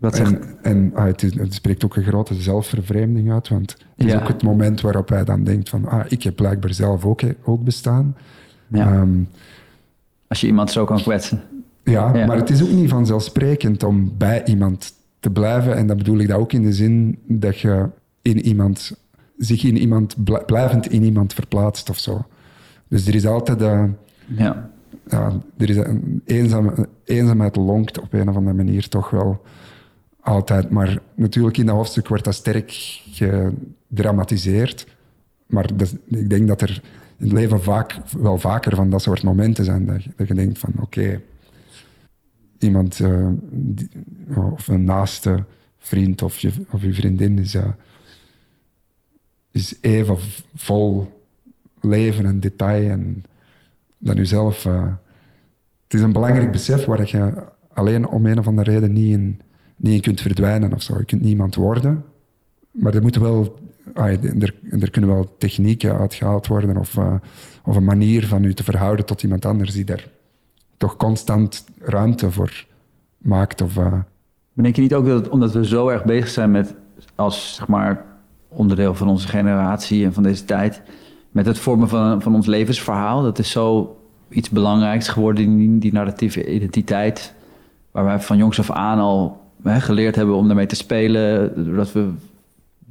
[0.00, 3.70] Dat zegt, En, en ah, het, is- het spreekt ook een grote zelfvervreemding uit, want
[3.96, 4.20] het is Ja.
[4.20, 7.64] ook het moment waarop hij dan denkt van, ah, ik heb blijkbaar zelf ook, ook
[7.64, 8.16] bestaan.
[8.68, 9.18] ja, Ehm,
[10.28, 11.40] als je iemand zo kan kwetsen.
[11.84, 12.26] ja, Ja.
[12.26, 15.76] maar het is ook niet vanzelfsprekend om bij iemand te blijven.
[15.76, 17.88] En dat bedoel ik dat ook in de zin dat je
[18.22, 18.92] in iemand,
[19.38, 22.24] zich in iemand, bl- blijvend in iemand verplaatst of zo.
[22.88, 24.70] Dus er is altijd een, Ja.
[25.08, 29.40] ja, er is een eenzame, eenzaamheid lonkt op een of andere manier toch wel
[30.30, 30.70] altijd.
[30.70, 33.00] Maar natuurlijk in dat hoofdstuk wordt dat sterk
[33.88, 34.86] gedramatiseerd.
[35.46, 35.70] Maar
[36.08, 36.82] ik denk dat er
[37.16, 39.86] in het leven vaak, wel vaker van dat soort momenten zijn.
[40.16, 41.20] Dat je, denkt van oké,
[42.58, 43.88] iemand eh, die-
[44.52, 45.44] of een naaste
[45.78, 47.68] vriend of je, of je vriendin is, eh,
[49.50, 50.16] is even
[50.54, 51.18] vol
[51.80, 53.24] leven en detail en
[53.98, 54.64] dan jezelf.
[54.66, 54.92] eh
[55.84, 59.40] het is een belangrijk besef waar je alleen om een of andere reden niet in,
[59.80, 60.98] niet in kunt verdwijnen of zo.
[60.98, 62.04] Je kunt niemand worden,
[62.70, 63.58] maar er moeten wel,
[63.94, 67.14] er, er kunnen wel technieken uitgehaald worden of, eh,
[67.64, 70.08] of een manier van je te verhouden tot iemand anders die daar
[70.76, 72.66] toch constant ruimte voor
[73.18, 73.60] maakt.
[73.60, 73.78] Of,
[74.52, 76.74] denk je niet ook dat omdat we zo erg bezig zijn met,
[77.14, 78.04] als zeg maar
[78.48, 80.82] onderdeel van onze generatie en van deze tijd,
[81.30, 83.96] met het vormen van, van ons levensverhaal, dat is zo
[84.28, 87.34] iets belangrijks geworden, die, die narratieve identiteit,
[87.90, 91.92] waar wij van jongs af aan al hè, geleerd hebben om daarmee te spelen, doordat
[91.92, 92.08] we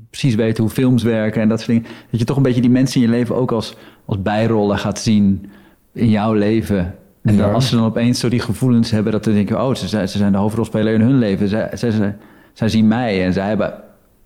[0.09, 2.69] precies weten hoe films werken en dat soort dingen, dat je toch een beetje die
[2.69, 5.49] mensen in je leven ook als, als bijrollen gaat zien
[5.93, 6.95] in jouw leven.
[7.21, 7.53] En dan, Ja.
[7.53, 10.17] als ze dan opeens zo die gevoelens hebben, dat ze denken, oh, ze zijn, ze
[10.17, 11.47] zijn de hoofdrolspeler in hun leven.
[11.47, 12.15] Zij, zij, zij,
[12.53, 13.73] zij zien mij en zij hebben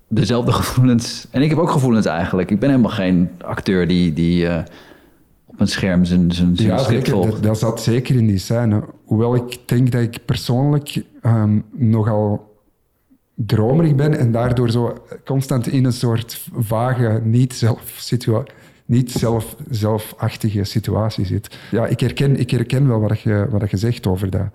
[0.08, 1.27] dezelfde gevoelens.
[1.32, 2.51] En ik heb ook gevoelens eigenlijk.
[2.51, 4.63] Ik ben helemaal geen acteur die, die eh,
[5.54, 7.30] op een scherm zijn, zijn, zijn ja, script zeker.
[7.30, 8.84] Dat, dat zat zeker in die scène.
[9.06, 12.52] Hoewel ik denk dat ik persoonlijk ehm, nogal
[13.36, 18.46] dromerig ben en daardoor zo constant in een soort vage, niet, zelf situa-
[18.86, 21.58] niet zelf, zelfachtige situatie zit.
[21.72, 24.48] Ja, ik herken, ik herken wel wat je, wat je zegt over dat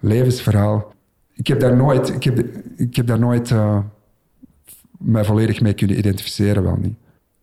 [0.00, 0.92] levensverhaal.
[1.34, 2.38] Ik heb daar nooit, ik heb,
[2.76, 3.78] ik heb daar nooit eh,
[4.98, 6.94] mij volledig mee kunnen identificeren, wel niet.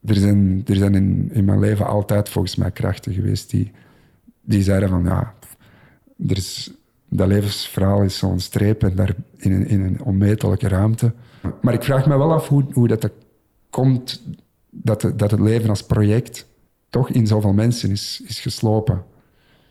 [0.06, 3.72] Er zijn, er zijn in, in mijn leven altijd volgens mij krachten geweest die,
[4.42, 5.34] die zeiden van ja,
[6.28, 6.72] er is,
[7.10, 11.14] dat levensverhaal is zo'n streep en daar in een, in een onmetelijke ruimte.
[11.62, 13.12] Maar ik vraag me wel af hoe, hoe dat, er
[13.70, 14.24] komt
[14.70, 16.48] dat, het- dat het leven als project
[16.90, 19.04] toch in zoveel mensen is, is geslopen.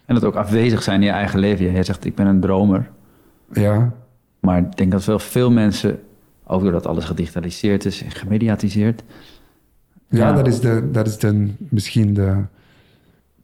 [0.07, 1.73] En dat ook afwezig zijn in je eigen leven.
[1.73, 2.91] Jij zegt, ik ben een dromer.
[3.53, 3.93] Ja,
[4.41, 6.01] Maar ik denk dat wel veel mensen
[6.51, 9.03] Ook doordat alles gedigitaliseerd is en gemediatiseerd.
[10.09, 12.43] Ja, dat is, de, dat is de, misschien de...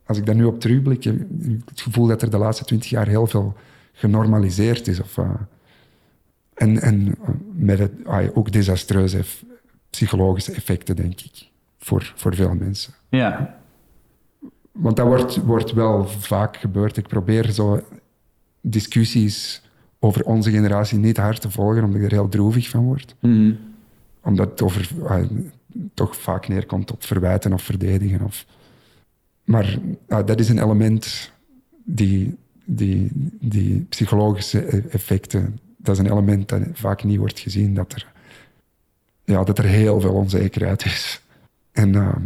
[0.06, 2.90] Als ik daar nu op terugblik, heb ik het gevoel dat er de laatste twintig
[2.90, 3.56] jaar heel veel
[3.92, 5.00] genormaliseerd is.
[5.00, 5.30] Of, eh,
[6.54, 9.24] en en eh, met het, ah, ook desastreuze
[9.90, 12.94] psychologische effecten, denk ik, voor, voor veel mensen.
[13.08, 13.58] Ja,
[14.72, 16.96] Want dat wordt, wordt wel vaak gebeurd.
[16.96, 17.80] Ik probeer zo
[18.60, 19.62] discussies
[19.98, 23.14] over onze generatie niet hard te volgen, omdat ik er heel droevig van word.
[23.20, 23.52] Mhm.
[24.22, 25.30] Omdat het over, ah,
[25.94, 28.20] toch vaak neerkomt op verwijten of verdedigen.
[28.20, 28.46] Of,
[29.44, 31.32] maar ah, dat is een element
[31.84, 33.10] die, die,
[33.40, 38.12] die psychologische e- effecten, dat is een element dat vaak niet wordt gezien, dat er,
[39.24, 41.20] ja, dat er heel veel onzekerheid is.
[41.72, 42.16] En ah,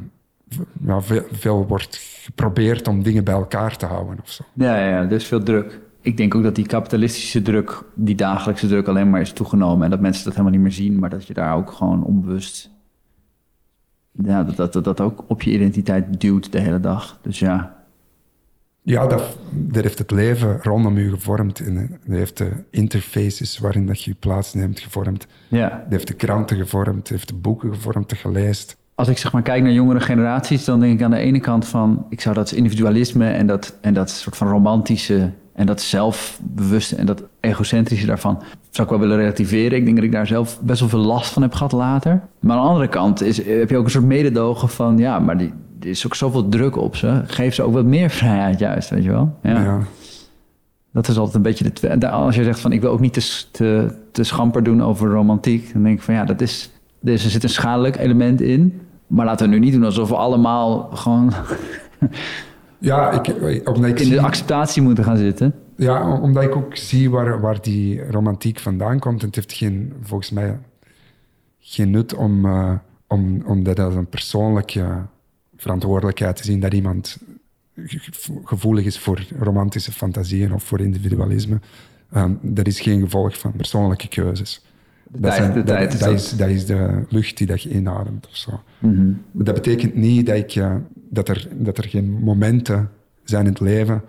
[0.86, 4.44] ja, veel, veel wordt geprobeerd om dingen bij elkaar te houden of zo.
[4.52, 5.80] Ja, ja, ja, dus veel druk.
[6.00, 9.84] Ik denk ook dat die kapitalistische druk, die dagelijkse druk alleen maar is toegenomen.
[9.84, 12.70] En dat mensen dat helemaal niet meer zien, maar dat je daar ook gewoon onbewust.
[14.24, 17.18] Ja, dat dat, dat, dat ook op je identiteit duwt de hele dag.
[17.22, 17.76] Dus ja.
[18.82, 21.60] Ja, dat, dat heeft het leven rondom u gevormd.
[21.60, 25.26] En dat heeft de interfaces waarin dat je je plaatsneemt gevormd.
[25.48, 25.68] ja.
[25.68, 28.76] Dat heeft de kranten gevormd, dat heeft de boeken gevormd dat je leest.
[28.94, 31.66] Als ik zeg maar kijk naar jongere generaties, dan denk ik aan de ene kant
[31.66, 36.96] van, ik zou dat individualisme en dat, en dat soort van romantische en dat zelfbewuste
[36.96, 39.78] en dat egocentrische daarvan, zou ik wel willen relativeren.
[39.78, 42.20] Ik denk dat ik daar zelf best wel veel last van heb gehad later.
[42.40, 45.38] Maar aan de andere kant is, heb je ook een soort mededogen van, ja, maar
[45.38, 47.22] die, er is ook zoveel druk op ze.
[47.26, 49.36] Geef ze ook wat meer vrijheid juist, weet je wel.
[49.42, 49.62] Ja.
[49.62, 49.78] Ja.
[50.92, 53.44] Dat is altijd een beetje de Als je zegt van ik wil ook niet te,
[53.50, 57.30] te, te schamper doen over romantiek, dan denk ik van ja, dat is, dus er
[57.30, 58.80] zit een schadelijk element in.
[59.06, 61.32] Maar laten we nu niet doen alsof we allemaal gewoon
[62.78, 65.54] Ja, ik, omdat ik in de acceptatie moeten gaan zitten.
[65.76, 69.20] ja, omdat ik ook zie waar, waar die romantiek vandaan komt.
[69.20, 70.58] En het heeft geen, volgens mij
[71.58, 72.72] geen nut om, eh,
[73.06, 74.86] om, om dat als een persoonlijke
[75.56, 77.18] verantwoordelijkheid te zien dat iemand
[77.74, 81.60] ge- gevoelig is voor romantische fantasieën of voor individualisme.
[82.12, 84.64] Ehm, dat is geen gevolg van persoonlijke keuzes.
[85.10, 87.70] De Dat, zijn- de dat, is dat is, dat is de lucht die dat je
[87.70, 88.60] inademt of zo.
[88.78, 89.12] Mhm.
[89.32, 90.74] Dat betekent niet dat, ik, eh,
[91.10, 92.90] dat, er, dat er geen momenten
[93.24, 94.02] zijn in het leven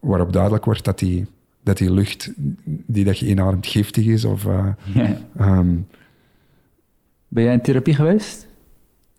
[0.00, 1.26] waarop duidelijk wordt dat die,
[1.62, 2.32] dat die lucht
[2.64, 4.24] die dat je inademt giftig is.
[4.24, 5.16] Of, eh, Ja.
[5.36, 5.76] ehm,
[7.28, 8.46] Ben jij in therapie geweest?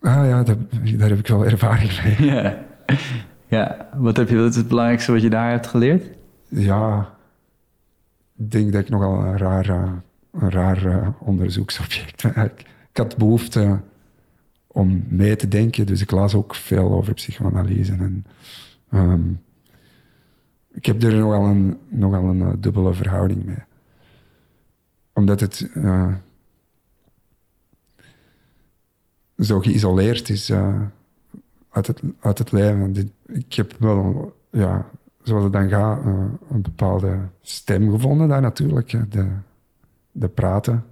[0.00, 0.56] ah ja, dat,
[0.96, 2.28] daar heb ik wel ervaring mee.
[2.34, 2.58] Ja.
[3.48, 6.04] Ja, wat, heb je, wat is het belangrijkste wat je daar hebt geleerd?
[6.48, 7.14] Ja,
[8.38, 9.92] ik denk dat ik nogal een raar, eh,
[10.32, 12.44] een raar eh, onderzoeksobject ben.
[12.44, 12.60] Ik,
[12.90, 13.80] ik had behoefte
[14.72, 17.92] om mee te denken, dus ik las ook veel over psychoanalyse.
[17.92, 18.26] En,
[18.90, 19.32] ehm,
[20.72, 23.62] ik heb er nogal een, nogal een eh, dubbele verhouding mee.
[25.12, 26.14] Omdat het eh,
[29.38, 30.80] zo geïsoleerd is eh,
[31.70, 33.12] uit, het, uit het leven.
[33.26, 34.90] Ik heb wel, ja,
[35.22, 36.04] zoals het dan gaat,
[36.50, 39.12] een bepaalde stem gevonden daar natuurlijk.
[39.12, 39.28] De,
[40.12, 40.84] de praten.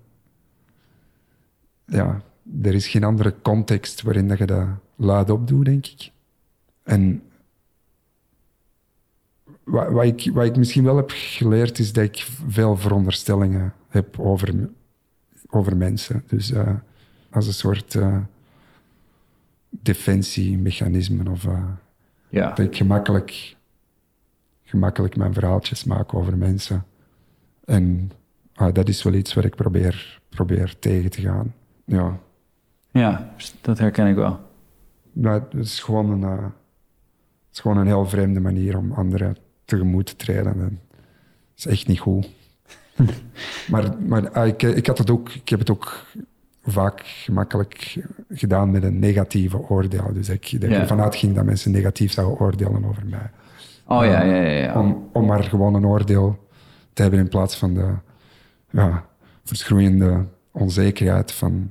[1.84, 2.22] Ja,
[2.62, 6.11] er is geen andere context waarin dat je dat luid opdoet, denk ik.
[6.82, 7.22] En
[9.64, 14.18] wat, wat, ik, wat ik misschien wel heb geleerd, is dat ik veel veronderstellingen heb
[14.20, 14.68] over,
[15.50, 16.22] over mensen.
[16.26, 16.74] Dus eh,
[17.30, 18.18] als een soort eh,
[19.70, 21.44] defensiemechanisme of...
[21.44, 21.64] eh,
[22.28, 22.48] Ja.
[22.48, 23.56] dat ik gemakkelijk,
[24.64, 26.84] gemakkelijk mijn verhaaltjes maak over mensen.
[27.64, 28.11] En
[28.54, 31.54] ah, dat is wel iets waar ik probeer, probeer tegen te gaan.
[31.84, 32.18] Ja,
[32.90, 34.40] ja, dat herken ik wel.
[35.12, 39.37] maar het is gewoon een, eh, het is gewoon een heel vreemde manier om anderen
[39.64, 40.53] tegemoet te treden.
[40.53, 40.70] En dat
[41.57, 42.29] is echt niet goed.
[43.70, 46.05] maar maar ah, ik, ik, had het ook, ik heb het ook
[46.62, 50.12] vaak gemakkelijk gedaan met een negatieve oordeel.
[50.12, 50.81] Dus ik, dat ik Ja.
[50.81, 53.31] ervan uitging dat mensen negatief zouden oordelen over mij.
[53.87, 54.48] Oh ja, ja, ja.
[54.62, 54.81] ja.
[54.81, 56.48] Om, om maar gewoon een oordeel
[56.92, 57.94] te hebben in plaats van de
[58.70, 59.05] ja,
[59.44, 61.70] verschroeiende onzekerheid van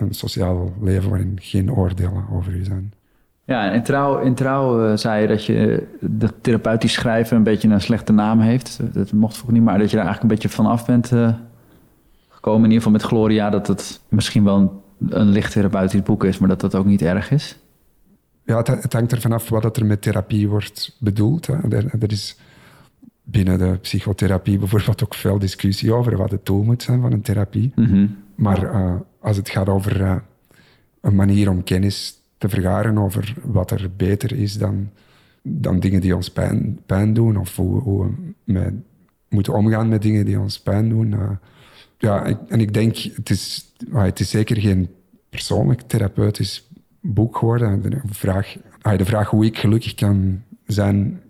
[0.00, 2.92] een sociaal leven waarin geen oordelen over u zijn.
[3.44, 7.42] Ja, en in trouw, in trouw eh, zei je dat je de therapeutisch schrijven een
[7.42, 8.80] beetje een slechte naam heeft.
[8.92, 11.34] Dat mocht vroeger niet, maar dat je daar eigenlijk een beetje vanaf bent eh,
[12.28, 12.64] gekomen.
[12.64, 14.70] In ieder geval met Gloria, dat het misschien wel een,
[15.18, 17.58] een licht therapeutisch boek is, maar dat dat ook niet erg is.
[18.44, 21.46] Ja, het, het hangt ervan af wat er met therapie wordt bedoeld.
[21.46, 21.54] Hè.
[21.54, 22.38] Er, er is
[23.22, 27.22] binnen de psychotherapie bijvoorbeeld ook veel discussie over wat het doel moet zijn van een
[27.22, 27.72] therapie.
[27.74, 28.06] Mhm.
[28.34, 30.16] Maar eh, als het gaat over eh,
[31.00, 34.90] een manier om kennis te vergaren over wat er beter is dan,
[35.42, 38.74] dan dingen die ons pijn, pijn doen, of hoe, hoe we met-
[39.28, 41.30] moeten omgaan met dingen die ons pijn doen, eh,
[41.98, 44.88] ja, en ik denk, het is, ah, het is zeker geen
[45.30, 46.68] persoonlijk therapeutisch
[47.00, 47.82] boek geworden.
[47.82, 51.20] De vraag, ah, de vraag hoe ik gelukkig kan zijn,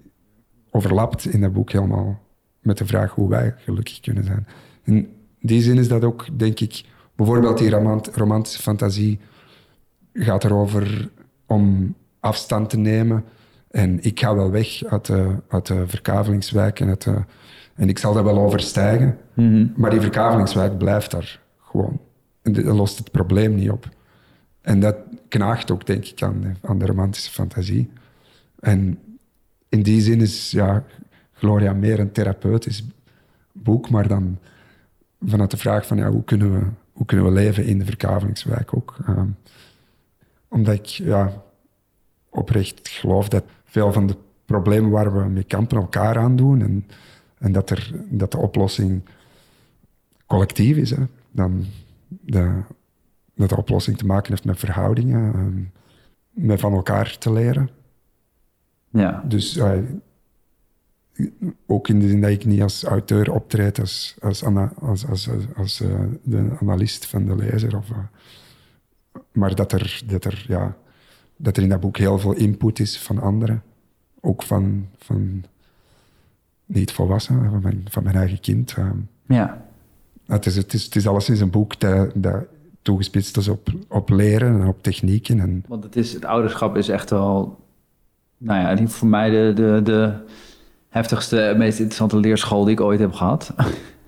[0.70, 2.20] overlapt in dat boek helemaal
[2.60, 4.46] met de vraag hoe wij gelukkig kunnen zijn.
[4.84, 5.08] In
[5.40, 6.84] die zin is dat ook, denk ik,
[7.20, 9.18] bijvoorbeeld die romant- romantische fantasie
[10.12, 11.10] gaat erover
[11.46, 13.24] om afstand te nemen.
[13.70, 17.24] En ik ga wel weg uit de, uit de verkavelingswijk en, uit de,
[17.74, 19.18] en ik zal dat wel overstijgen.
[19.76, 22.00] Maar die verkavelingswijk blijft daar gewoon.
[22.42, 23.88] En dat lost het probleem niet op.
[24.60, 24.96] En dat
[25.28, 27.90] knaagt ook, denk ik, aan de, aan de romantische fantasie.
[28.60, 28.98] En
[29.68, 30.84] in die zin is ja,
[31.32, 32.84] Gloria meer een therapeutisch
[33.52, 34.38] boek, maar dan
[35.26, 36.66] vanuit de vraag van ja, hoe, kunnen we,
[37.00, 38.96] hoe kunnen we leven in de verkavelingswijk ook.
[39.06, 39.28] Ehm,
[40.48, 41.42] omdat ik ja,
[42.28, 46.86] oprecht geloof dat veel van de problemen waar we mee kampen elkaar aandoen en,
[47.38, 49.02] en dat, er, dat de oplossing
[50.26, 50.90] collectief is.
[50.90, 51.04] Hè.
[51.30, 51.64] Dan
[52.08, 52.60] de,
[53.34, 55.62] dat de oplossing te maken heeft met verhoudingen, ehm,
[56.30, 57.70] met van elkaar te leren.
[58.90, 59.24] Ja.
[59.26, 59.78] Dus eh,
[61.70, 65.28] ook in de zin dat ik niet als auteur optreed, als, als, ana- als, als,
[65.28, 65.88] als, als, eh,
[66.22, 67.76] de analist van de lezer.
[67.76, 67.96] Of, eh,
[69.32, 70.76] maar dat er, dat, er, ja,
[71.36, 73.62] dat er in dat boek heel veel input is van anderen.
[74.20, 75.44] Ook van, van
[76.66, 78.74] niet-volwassenen, van mijn, van mijn eigen kind.
[78.76, 78.90] eh.
[79.26, 79.64] Ja.
[80.26, 82.44] het, is, het, is, het is alleszins een boek dat, dat
[82.82, 85.40] toegespitst is op, op leren en op technieken.
[85.40, 87.58] En, Want het, is, het ouderschap is echt wel,
[88.38, 90.24] nou ja, voor mij de, de, de
[90.90, 93.54] heftigste, meest interessante leerschool die ik ooit heb gehad.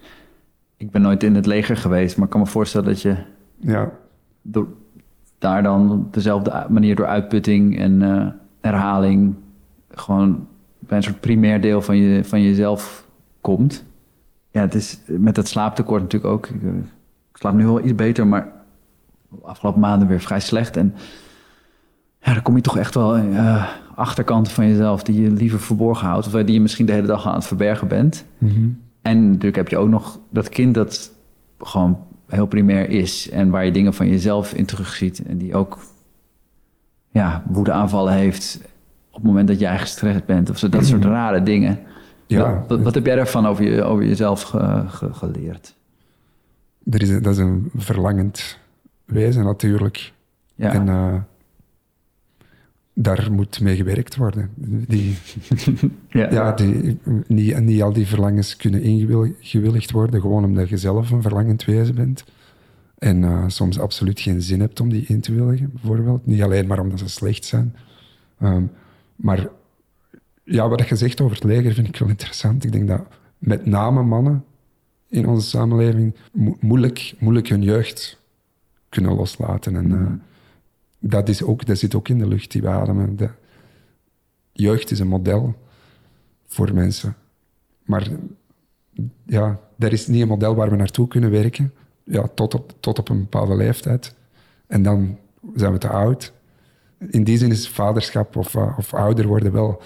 [0.76, 3.16] ik ben nooit in het leger geweest, maar ik kan me voorstellen dat je
[3.58, 3.90] ja,
[4.42, 4.66] door,
[5.38, 8.26] daar dan op dezelfde manier door uitputting en eh,
[8.60, 9.34] herhaling
[9.90, 10.46] gewoon
[10.78, 13.06] bij een soort primair deel van, je, van jezelf
[13.40, 13.84] komt.
[14.50, 16.46] Ja, het is met het slaaptekort natuurlijk ook.
[16.46, 16.68] Ik, eh,
[17.30, 18.52] ik slaap nu wel iets beter, maar
[19.28, 20.76] de afgelopen maanden weer vrij slecht.
[20.76, 20.94] En
[22.18, 26.06] ja, dan kom je toch echt wel eh achterkanten van jezelf die je liever verborgen
[26.06, 26.26] houdt.
[26.26, 28.24] Of die je misschien de hele dag aan het verbergen bent.
[29.02, 31.12] En natuurlijk heb je ook nog dat kind dat
[31.58, 33.30] gewoon heel primair is.
[33.30, 35.22] En waar je dingen van jezelf in terugziet.
[35.26, 35.78] En die ook
[37.10, 38.60] ja, woedeaanvallen heeft
[39.08, 40.50] op het moment dat jij gestrest bent.
[40.50, 41.78] Of zo, dat soort rare dingen.
[42.26, 42.54] Ja.
[42.54, 45.76] Wat, wat, wat heb jij daarvan over, je, over jezelf ge- ge- geleerd?
[46.90, 48.58] er is, dat is een verlangend
[49.04, 50.12] wezen natuurlijk.
[50.54, 51.14] Ja, En eh,
[53.02, 54.50] daar moet mee gewerkt worden.
[54.88, 55.16] Die,
[56.08, 61.10] ja, ja, die, niet, niet al die verlangens kunnen ingewilligd worden, gewoon omdat je zelf
[61.10, 62.24] een verlangend wezen bent.
[62.98, 66.26] En eh, soms absoluut geen zin hebt om die in te willigen, bijvoorbeeld.
[66.26, 67.76] Niet alleen maar omdat ze slecht zijn.
[68.38, 68.64] Ehm,
[69.16, 69.48] maar
[70.44, 72.64] ja, wat je zegt over het leger vind ik wel interessant.
[72.64, 73.06] Ik denk dat
[73.38, 74.44] met name mannen
[75.08, 78.20] in onze samenleving mo- moeilijk, moeilijk hun jeugd
[78.88, 79.76] kunnen loslaten.
[79.76, 80.12] En eh,
[81.02, 83.16] dat, is ook, dat zit ook in de lucht die we ademen.
[83.16, 83.30] De
[84.52, 85.54] jeugd is een model
[86.46, 87.16] voor mensen.
[87.84, 88.08] Maar
[89.26, 91.72] ja, dat is niet een model waar we naartoe kunnen werken.
[92.04, 94.14] Ja, tot, op, tot op een bepaalde leeftijd.
[94.66, 95.18] En dan
[95.54, 96.32] zijn we te oud.
[97.10, 99.82] In die zin is vaderschap of, eh, of ouder worden wel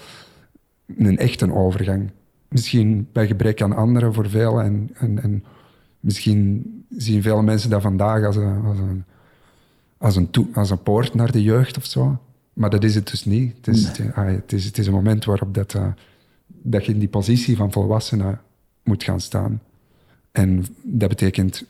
[0.97, 2.11] een echte overgang.
[2.47, 4.63] Misschien bij gebrek aan anderen voor velen.
[4.63, 5.43] En, en, en
[5.99, 9.05] misschien zien veel mensen dat vandaag als als een,
[9.97, 12.17] als een, toe- als een poort naar de jeugd of zo.
[12.53, 13.55] Maar dat is het dus niet.
[13.55, 15.87] Het is, ah, het is, het is een moment waarop dat, eh,
[16.47, 18.37] dat je in die positie van volwassene
[18.83, 19.61] moet gaan staan.
[20.31, 21.63] En dat betekent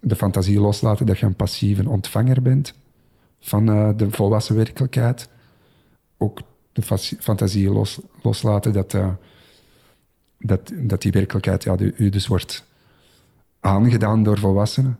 [0.00, 2.74] de fantasie loslaten dat je een passieve ontvanger bent
[3.40, 5.28] van eh, de volwassen werkelijkheid.
[6.16, 6.40] Ook
[6.72, 6.82] de
[7.18, 9.08] fantasie los, loslaten dat, eh,
[10.38, 12.64] dat, dat die werkelijkheid ja, de- u dus wordt
[13.60, 14.98] aangedaan door volwassenen.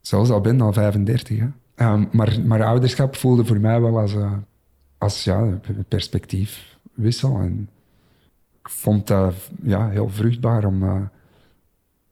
[0.00, 1.38] Zelfs al ben je al 35.
[1.38, 1.46] Hè.
[1.78, 4.32] Ehm, maar, maar ouderschap voelde voor mij wel als, eh,
[4.98, 7.38] als ja, een perspectiefwissel.
[7.38, 7.68] En
[8.60, 11.00] ik vond dat ja, heel vruchtbaar om, eh,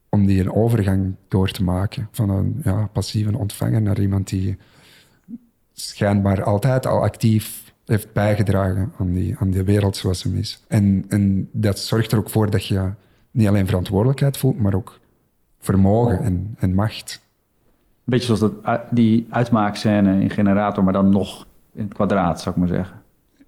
[0.08, 2.08] om die een overgang door te maken.
[2.10, 4.56] Van een ja, passieve ontvanger naar iemand die
[5.72, 10.64] schijnbaar altijd al actief heeft bijgedragen aan die, aan die wereld zoals hem is.
[10.68, 12.90] En, en dat zorgt er ook voor dat je
[13.30, 15.00] niet alleen verantwoordelijkheid voelt, maar ook
[15.58, 17.24] vermogen en, en macht.
[18.06, 22.60] Beetje zoals dat, die uitmaakscène in Generator, maar dan nog in het kwadraat, zou ik
[22.60, 22.96] maar zeggen.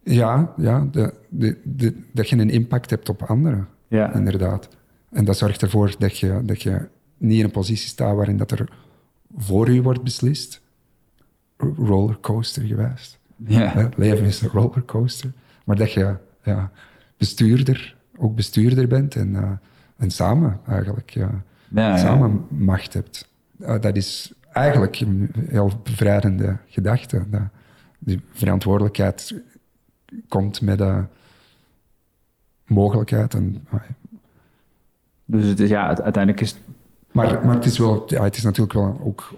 [0.03, 4.69] Ja, ja de, de, de- dat je een impact hebt op anderen, Ja, inderdaad.
[5.11, 8.51] En dat zorgt ervoor dat je, dat je niet in een positie staat waarin dat
[8.51, 8.69] er
[9.37, 10.61] voor u wordt beslist.
[11.77, 13.19] Rollercoaster geweest.
[13.47, 13.89] ja.
[13.97, 15.33] Leven is een rollercoaster.
[15.65, 16.71] Maar dat je ja,
[17.17, 19.51] bestuurder, ook bestuurder bent en, eh,
[19.97, 21.31] en samen eigenlijk ja,
[21.69, 21.97] Ja, ja.
[21.97, 23.29] samen macht hebt.
[23.61, 27.25] eh, dat is eigenlijk een heel bevrijdende gedachte.
[27.31, 27.41] Dat
[27.99, 29.35] die verantwoordelijkheid
[30.29, 31.03] komt met de
[32.67, 33.35] mogelijkheid.
[33.35, 33.67] En,
[35.25, 36.57] Dus het is, ja, uiteindelijk is...
[37.13, 39.35] maar, maar het is wel, ja, het is natuurlijk wel ook,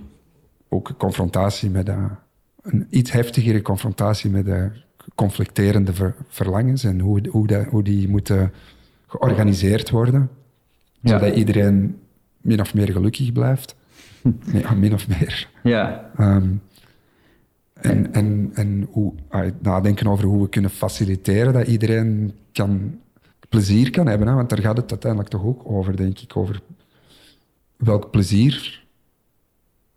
[0.68, 1.96] ook een confrontatie met de,
[2.62, 4.70] een iets heftigere confrontatie met de
[5.14, 8.52] conflicterende ver- verlangens en hoe, hoe, dat, hoe die moeten
[9.06, 10.30] georganiseerd worden,
[11.00, 11.18] Ja.
[11.18, 12.00] zodat iedereen
[12.40, 13.76] min of meer gelukkig blijft.
[14.62, 15.48] Ja, min of meer.
[15.62, 16.48] Ja, Ehm,
[17.72, 19.12] en, en, en hoe,
[19.58, 23.00] nadenken over hoe we kunnen faciliteren dat iedereen kan,
[23.48, 24.28] plezier kan hebben.
[24.28, 24.34] Hè?
[24.34, 26.36] Want daar gaat het uiteindelijk toch ook over, denk ik.
[26.36, 26.60] Over
[27.76, 28.84] welk plezier,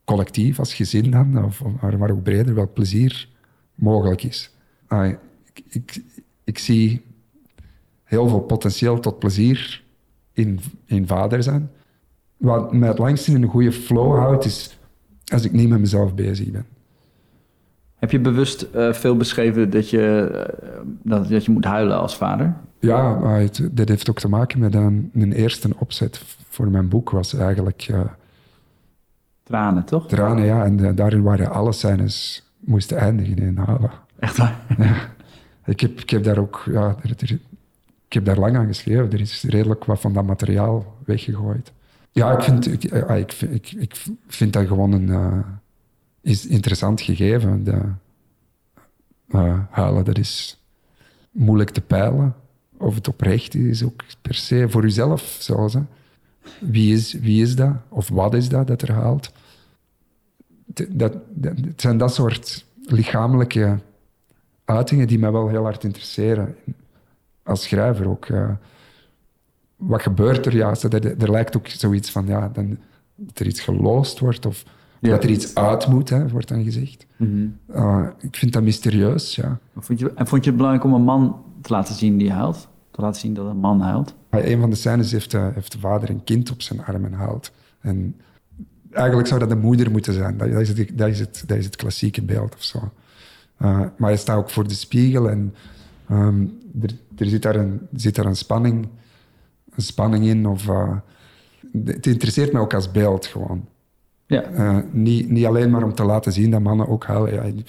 [0.03, 3.29] collectief als gezin dan, of, maar, maar ook breder, welk plezier
[3.75, 4.51] mogelijk is.
[4.87, 5.07] Ah,
[5.53, 6.01] ik, ik,
[6.43, 7.01] ik zie
[8.03, 9.83] heel veel potentieel tot plezier
[10.33, 11.69] in, in vader zijn.
[12.43, 14.77] Wat mij het langst in een goede flow houdt, is
[15.33, 16.65] als ik niet met mezelf bezig ben.
[17.95, 20.69] Heb je bewust eh, veel beschreven dat je, eh,
[21.03, 22.53] dat, dat je moet huilen als vader?
[22.79, 26.87] Ja, maar het, dit heeft ook te maken met een, een eerste opzet voor mijn
[26.89, 27.09] boek.
[27.09, 27.99] was eigenlijk eh,
[29.43, 30.07] Tranen, toch?
[30.07, 30.65] tranen, ja.
[30.65, 33.59] En daarin waren alle scènes moesten eindigen in.
[34.19, 34.59] Echt waar?
[35.65, 36.63] Ik heb, ik heb daar ook...
[36.71, 37.39] Ja, er, er-
[38.07, 39.11] ik heb daar lang aan geschreven.
[39.11, 41.71] Er is redelijk wat van dat materiaal weggegooid.
[42.13, 43.95] Ja, ik vind, ik, eh, ik, vind- ik, ik
[44.27, 45.39] vind dat gewoon een eh,
[46.21, 47.63] is interessant gegeven.
[47.63, 47.81] De,
[49.27, 50.61] eh, huilen, dat is
[51.31, 52.35] moeilijk te peilen.
[52.77, 55.47] Of het oprecht is ook per se voor uzelf.
[55.47, 55.79] Hè.
[56.59, 57.73] Wie, is, wie is dat?
[57.89, 59.31] Of wat is dat dat er haalt?
[60.65, 63.79] Dat, dat, het zijn dat soort lichamelijke
[64.65, 66.55] uitingen die mij wel heel hard interesseren.
[67.43, 68.27] Als schrijver ook.
[69.85, 70.83] Wat gebeurt er juist?
[70.83, 72.77] Er, er lijkt ook zoiets van ja, dan,
[73.15, 74.63] dat er iets geloosd wordt of
[74.99, 75.09] Ja.
[75.09, 77.05] dat er iets uit moet, hè, wordt dan gezegd.
[77.17, 77.47] Mhm.
[77.75, 79.59] Uh, ik vind dat mysterieus, ja.
[79.77, 82.67] Vond je, en vond je het belangrijk om een man te laten zien die huilt?
[82.91, 84.13] Te laten zien dat een man huilt?
[84.29, 87.05] Bij een van de scènes heeft, eh, heeft de vader een kind op zijn arm
[87.05, 87.51] en haalt.
[87.81, 88.15] En
[88.91, 90.37] eigenlijk zou dat de moeder moeten zijn.
[90.37, 92.77] Dat, dat, is, het, dat, is, het, dat is het klassieke beeld of zo.
[92.77, 95.53] Uh, maar hij staat ook voor de spiegel en
[96.09, 96.45] ehm,
[96.81, 98.87] er, er zit daar een, zit daar een spanning,
[99.81, 100.45] spanning in.
[100.45, 100.97] Of, uh,
[101.85, 103.67] het interesseert mij ook als beeld gewoon.
[104.25, 104.51] Ja.
[104.51, 107.33] Uh, niet, niet alleen maar om te laten zien dat mannen ook huilen.
[107.33, 107.63] Ja,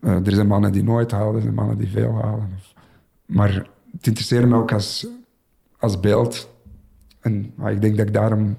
[0.00, 2.50] uh, er zijn mannen die nooit huilen, er zijn mannen die veel huilen.
[2.56, 2.74] Of,
[3.26, 5.06] maar het interesseert me ook als,
[5.78, 6.48] als beeld.
[7.20, 8.56] En uh, ik denk dat, ik daarom,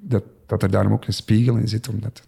[0.00, 2.22] dat, dat er daarom ook een spiegel in zit, omdat,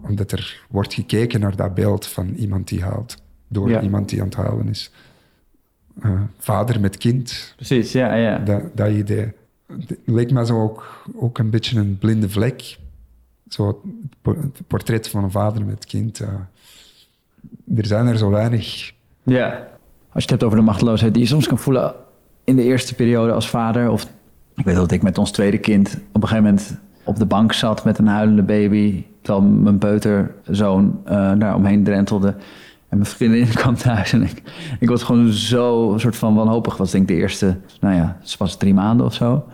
[0.00, 3.22] omdat er wordt gekeken naar dat beeld van iemand die huilt.
[3.48, 3.80] Door Ja.
[3.80, 4.92] iemand die aan het huilen is.
[6.04, 8.38] Uh, vader met kind, Precies, ja, ja.
[8.38, 9.32] dat, dat idee.
[9.66, 12.78] Het leek me zo ook, ook een beetje een blinde vlek.
[13.48, 13.76] Zo het
[14.22, 16.20] po- het portret van een vader met kind.
[16.20, 16.28] uh,
[17.78, 18.92] er zijn er zo weinig.
[19.22, 19.48] Ja.
[20.12, 21.94] Als je het hebt over de machteloosheid die je soms kan voelen
[22.44, 23.90] in de eerste periode als vader.
[23.90, 24.06] Of
[24.56, 27.52] ik weet dat ik met ons tweede kind op een gegeven moment op de bank
[27.52, 29.04] zat met een huilende baby.
[29.20, 32.34] Terwijl mijn peuterzoon eh daar omheen drentelde.
[32.92, 34.42] En mijn vriendin kwam thuis en ik,
[34.80, 36.76] ik was gewoon zo een soort van wanhopig.
[36.76, 39.44] Was denk ik de eerste, nou ja, ze was drie maanden of zo.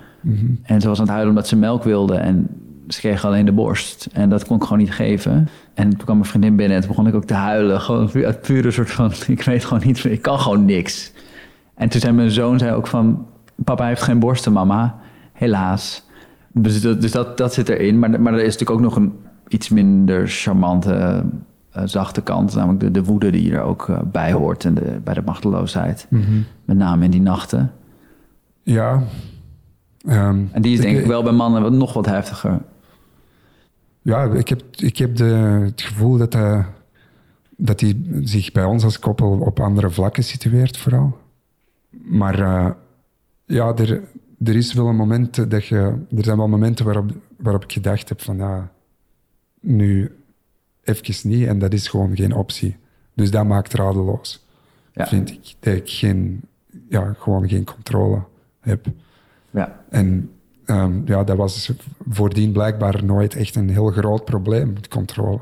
[0.62, 2.14] En ze was aan het huilen omdat ze melk wilde.
[2.14, 2.48] En
[2.88, 4.08] ze kreeg alleen de borst.
[4.12, 5.48] En dat kon ik gewoon niet geven.
[5.74, 7.80] En toen kwam mijn vriendin binnen en toen begon ik ook te huilen.
[7.80, 11.12] Gewoon uit pure soort van, ik weet gewoon niet, ik kan gewoon niks.
[11.74, 13.26] En toen zei mijn zoon zei ook van,
[13.64, 14.98] papa heeft geen borsten, mama.
[15.32, 16.06] Helaas.
[16.52, 17.98] Dus dat, dus dat, dat zit erin.
[17.98, 19.12] Maar, maar er is natuurlijk ook nog een
[19.48, 21.24] iets minder charmante,
[21.84, 22.54] zachte kant.
[22.54, 26.06] Namelijk de, de woede die er ook eh, bij hoort en de, bij de machteloosheid.
[26.64, 27.72] Met name in die nachten.
[28.62, 29.02] Ja.
[30.06, 32.60] Ehm, En die is denk ik wel bij mannen nog wat heftiger.
[34.02, 35.24] Ja, ik heb, ik heb de,
[35.64, 36.64] het gevoel dat hij,
[37.56, 41.18] dat hij zich bij ons als koppel op andere vlakken situeert, vooral.
[41.90, 42.70] Maar eh,
[43.44, 44.02] ja, er,
[44.44, 45.76] er is wel een moment dat je...
[46.16, 48.70] Er zijn wel momenten waarop, waarop ik gedacht heb van, ja,
[49.60, 50.17] nu
[50.88, 51.46] even niet.
[51.46, 52.76] En dat is gewoon geen optie.
[53.14, 54.46] Dus dat maakt radeloos,
[54.92, 55.06] Ja.
[55.06, 55.54] vind ik.
[55.60, 56.40] Dat ik geen,
[56.88, 58.22] ja, gewoon geen controle
[58.60, 58.86] heb.
[59.50, 59.84] Ja.
[59.90, 60.30] En
[60.64, 61.72] ehm, ja, dat was
[62.08, 65.40] voordien blijkbaar nooit echt een heel groot probleem, met controle.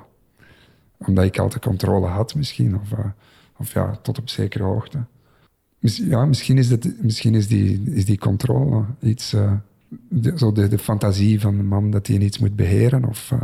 [0.96, 3.04] Omdat ik altijd controle had misschien, of, eh,
[3.56, 4.98] of ja, tot op zekere hoogte.
[5.80, 9.52] Ja, misschien is, dat, misschien is, die, is die controle iets, eh,
[10.08, 13.04] de, zo de, de fantasie van de man dat hij iets moet beheren.
[13.04, 13.40] Of, eh,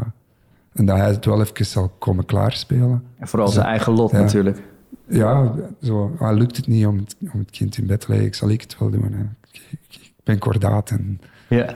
[0.73, 3.03] en dat hij het wel even zal komen klaarspelen.
[3.19, 4.19] En vooral zijn eigen lot Ja.
[4.19, 4.63] natuurlijk.
[5.09, 8.35] Ja, zo, ah, lukt het niet om het, om het kind in bed te leggen,
[8.35, 9.13] zal ik het wel doen.
[9.13, 9.23] Hè.
[9.53, 11.75] Ik, ik- ik ben kordaat en Ja.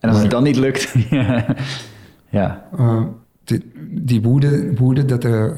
[0.00, 0.94] En als het dan niet lukt.
[2.30, 2.68] ja.
[2.78, 3.02] Uh,
[3.44, 5.52] die, die woede, woede dat, uh,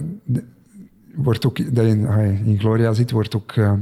[1.15, 3.73] wordt ook, dat in, uh, in Gloria zit, wordt ook uh,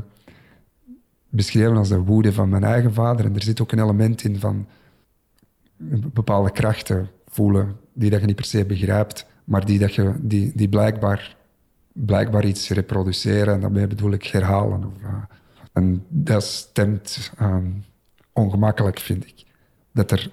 [1.29, 3.25] beschreven als de woede van mijn eigen vader.
[3.25, 4.67] En er zit ook een element in van
[6.13, 10.53] bepaalde krachten voelen die dat je niet per se begrijpt, maar die, dat je, die,
[10.55, 11.37] die blijkbaar,
[11.93, 13.55] blijkbaar iets reproduceren.
[13.55, 14.85] En daarmee bedoel ik herhalen.
[14.85, 14.93] Of,
[15.73, 17.33] en dat stemt
[18.33, 19.45] ongemakkelijk, vind ik.
[19.93, 20.31] Dat er,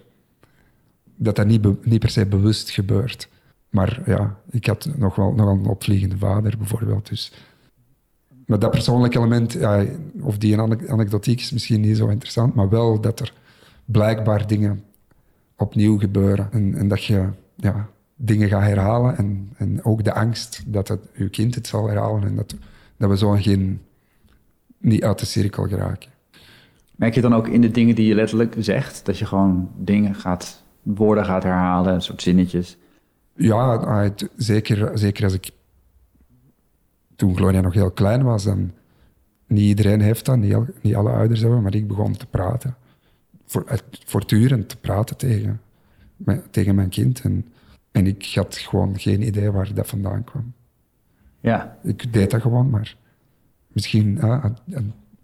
[1.15, 3.29] dat, dat niet, niet per se bewust gebeurt.
[3.69, 7.09] Maar ja, ik had nog wel nog een opvliegende vader bijvoorbeeld.
[7.09, 7.31] Dus.
[8.45, 9.57] Maar dat persoonlijke element,
[10.21, 13.33] of die anekdotiek is misschien niet zo interessant, maar wel dat er
[13.85, 14.83] blijkbaar dingen
[15.57, 16.47] opnieuw gebeuren.
[16.51, 19.17] En, en dat je ja, dingen gaat herhalen.
[19.17, 22.23] En, en ook de angst dat het, je kind het zal herhalen.
[22.23, 22.55] En dat,
[22.97, 23.81] dat we zo geen,
[24.77, 26.09] niet uit de cirkel geraken.
[26.95, 30.15] Merk je dan ook in de dingen die je letterlijk zegt, dat je gewoon dingen
[30.15, 32.77] gaat, woorden gaat herhalen, een soort zinnetjes?
[33.35, 35.49] Ja, zeker, zeker als ik
[37.15, 38.71] toen Gloria nog heel klein was, dan
[39.47, 42.75] niet iedereen heeft dat, niet, niet alle ouders hebben, maar ik begon te praten.
[44.05, 45.61] Voortdurend te praten tegen,
[46.51, 47.21] tegen mijn kind.
[47.21, 47.45] En,
[47.91, 50.53] en ik had gewoon geen idee waar dat vandaan kwam.
[51.39, 51.77] Ja.
[51.83, 52.95] Ik deed dat gewoon, maar
[53.67, 54.53] misschien ja,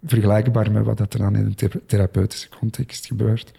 [0.03, 3.51] vergelijkbaar met wat er dan in een therapeutische context gebeurt.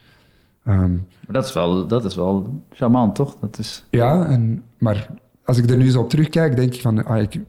[0.67, 3.37] Um, maar dat is, wel, dat is wel charmant, toch?
[3.41, 3.85] Dat is...
[3.91, 5.09] Ja, en, maar
[5.45, 7.05] als ik er nu zo op terugkijk, denk ik van...
[7.05, 7.41] Ah, ik,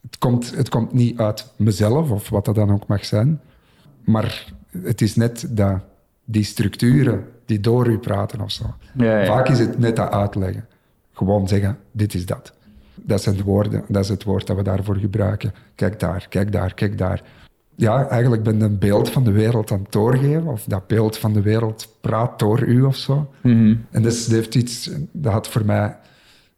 [0.00, 3.40] het, komt, het komt niet uit mezelf, of wat dat dan ook mag zijn.
[4.04, 5.84] Maar het is net dat,
[6.24, 8.74] die structuren die door u praten of zo.
[8.94, 9.26] Ja, ja.
[9.26, 10.66] Vaak is het net dat uitleggen.
[11.12, 12.52] Gewoon zeggen, dit is dat.
[12.94, 15.54] Dat zijn de woorden, dat is het woord dat we daarvoor gebruiken.
[15.74, 17.22] Kijk daar, kijk daar, kijk daar
[17.74, 20.46] ja, eigenlijk ben je een beeld van de wereld aan het doorgeven.
[20.46, 23.32] Of dat beeld van de wereld praat door u of zo.
[23.40, 23.74] Mhm.
[23.90, 25.96] En dus dat, heeft iets, dat had voor mij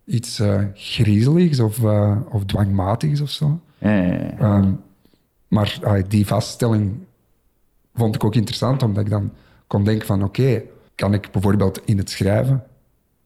[0.05, 3.61] iets uh, griezeligs of, uh, of dwangmatigs of zo.
[3.79, 4.57] Ja.
[4.57, 4.81] Um,
[5.49, 6.93] maar uh, die vaststelling
[7.95, 9.31] vond ik ook interessant, omdat ik dan
[9.67, 10.63] kon denken van oké,
[10.95, 12.65] kan ik bijvoorbeeld in het schrijven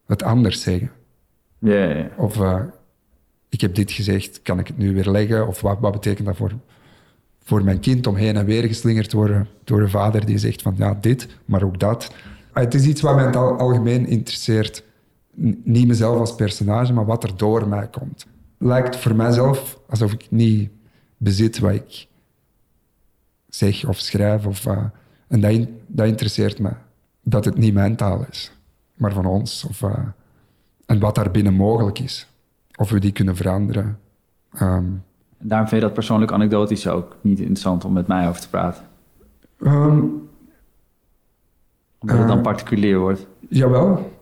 [0.06, 0.90] het anders zeggen?
[1.58, 2.38] Ja, Of
[3.48, 5.46] ik heb dit gezegd, kan ik het nu weer leggen?
[5.46, 6.52] Of wat, wat betekent dat voor
[7.48, 10.74] voor mijn kind om heen en weer geslingerd worden door een vader die zegt van
[10.76, 12.14] ja, dit, maar ook dat.
[12.52, 14.84] Ah, het is iets wat mij in het algemeen interesseert.
[15.64, 18.26] Niet mezelf als personage, maar wat er door mij komt.
[18.58, 20.70] Lijkt voor mijzelf alsof ik niet
[21.16, 22.06] bezit wat ik
[23.48, 24.46] zeg of schrijf.
[24.46, 24.84] Of, uh,
[25.28, 26.70] en dat, dat, interesseert me.
[27.22, 28.52] Dat het niet mijn taal is,
[28.94, 29.64] maar van ons.
[29.64, 29.98] Of, uh,
[30.86, 32.26] en wat daarbinnen mogelijk is.
[32.76, 33.98] Of we die kunnen veranderen.
[34.60, 35.04] Um,
[35.38, 38.84] daarom vind je dat persoonlijk anekdotisch ook niet interessant om met mij over te praten?
[39.58, 40.28] Um,
[41.98, 43.26] Omdat het dan eh, particulier wordt?
[43.48, 44.16] Jawel.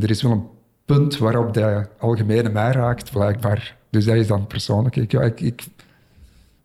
[0.00, 0.46] Er is wel een
[0.84, 3.76] punt waarop de algemene mij raakt, blijkbaar.
[3.90, 4.96] Dus dat is dan persoonlijk.
[4.96, 5.66] Ik, ja, ik,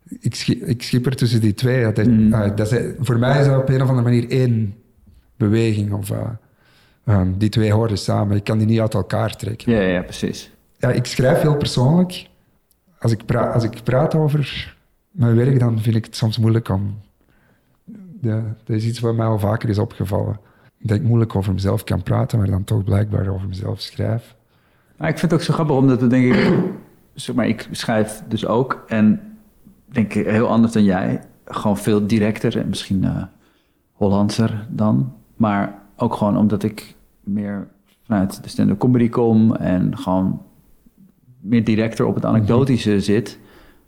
[0.08, 1.92] ik, ik, ik schipper tussen die twee.
[1.92, 2.32] Dat, mm.
[2.32, 4.74] uh, dat is, voor mij is dat op een of andere manier één
[5.36, 5.92] beweging.
[5.92, 6.28] Of, uh,
[7.04, 8.36] um, die twee horen samen.
[8.36, 9.72] Ik kan die niet uit elkaar trekken.
[9.72, 10.50] Ja, ja, precies.
[10.78, 12.26] Ja, ik schrijf heel persoonlijk
[12.98, 14.74] als ik, praat, als ik praat over
[15.10, 17.00] mijn werk, dan vind ik het soms moeilijk om...
[18.20, 20.40] Ja, dat is iets wat mij al vaker is opgevallen.
[20.78, 24.34] Dat ik moeilijk over mezelf kan praten, maar dan toch blijkbaar over mezelf schrijf.
[24.96, 26.52] Maar ik vind het ook zo grappig, omdat we denk ik...
[27.14, 29.20] Zeg maar, ik schrijf dus ook en
[29.94, 31.20] denk ik heel anders dan jij.
[31.44, 33.22] Gewoon veel directer en misschien uh,
[33.92, 35.12] Hollandser dan.
[35.36, 37.68] Maar ook gewoon omdat ik meer
[38.06, 40.42] vanuit de stand-up comedy kom en gewoon
[41.40, 43.00] meer directer op het anekdotische mhm.
[43.00, 43.38] zit.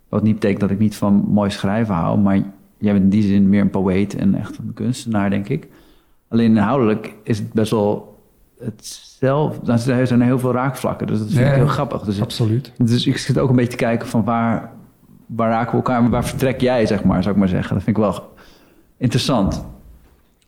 [0.09, 2.35] Wat niet betekent dat ik niet van mooi schrijven hou, maar
[2.77, 5.67] jij bent in die zin meer een poëet en echt een kunstenaar, denk ik.
[6.27, 8.19] Alleen inhoudelijk is het best wel
[8.59, 9.71] hetzelfde.
[9.71, 12.01] Er zijn heel veel raakvlakken, dus dat vind ik heel grappig.
[12.01, 12.71] Dus absoluut.
[12.77, 14.71] dus ik zit ook een beetje te kijken van waar,
[15.27, 17.73] waar raken we elkaar, waar vertrek jij, zeg maar, zou ik maar zeggen.
[17.73, 18.33] Dat vind ik wel
[18.97, 19.65] interessant.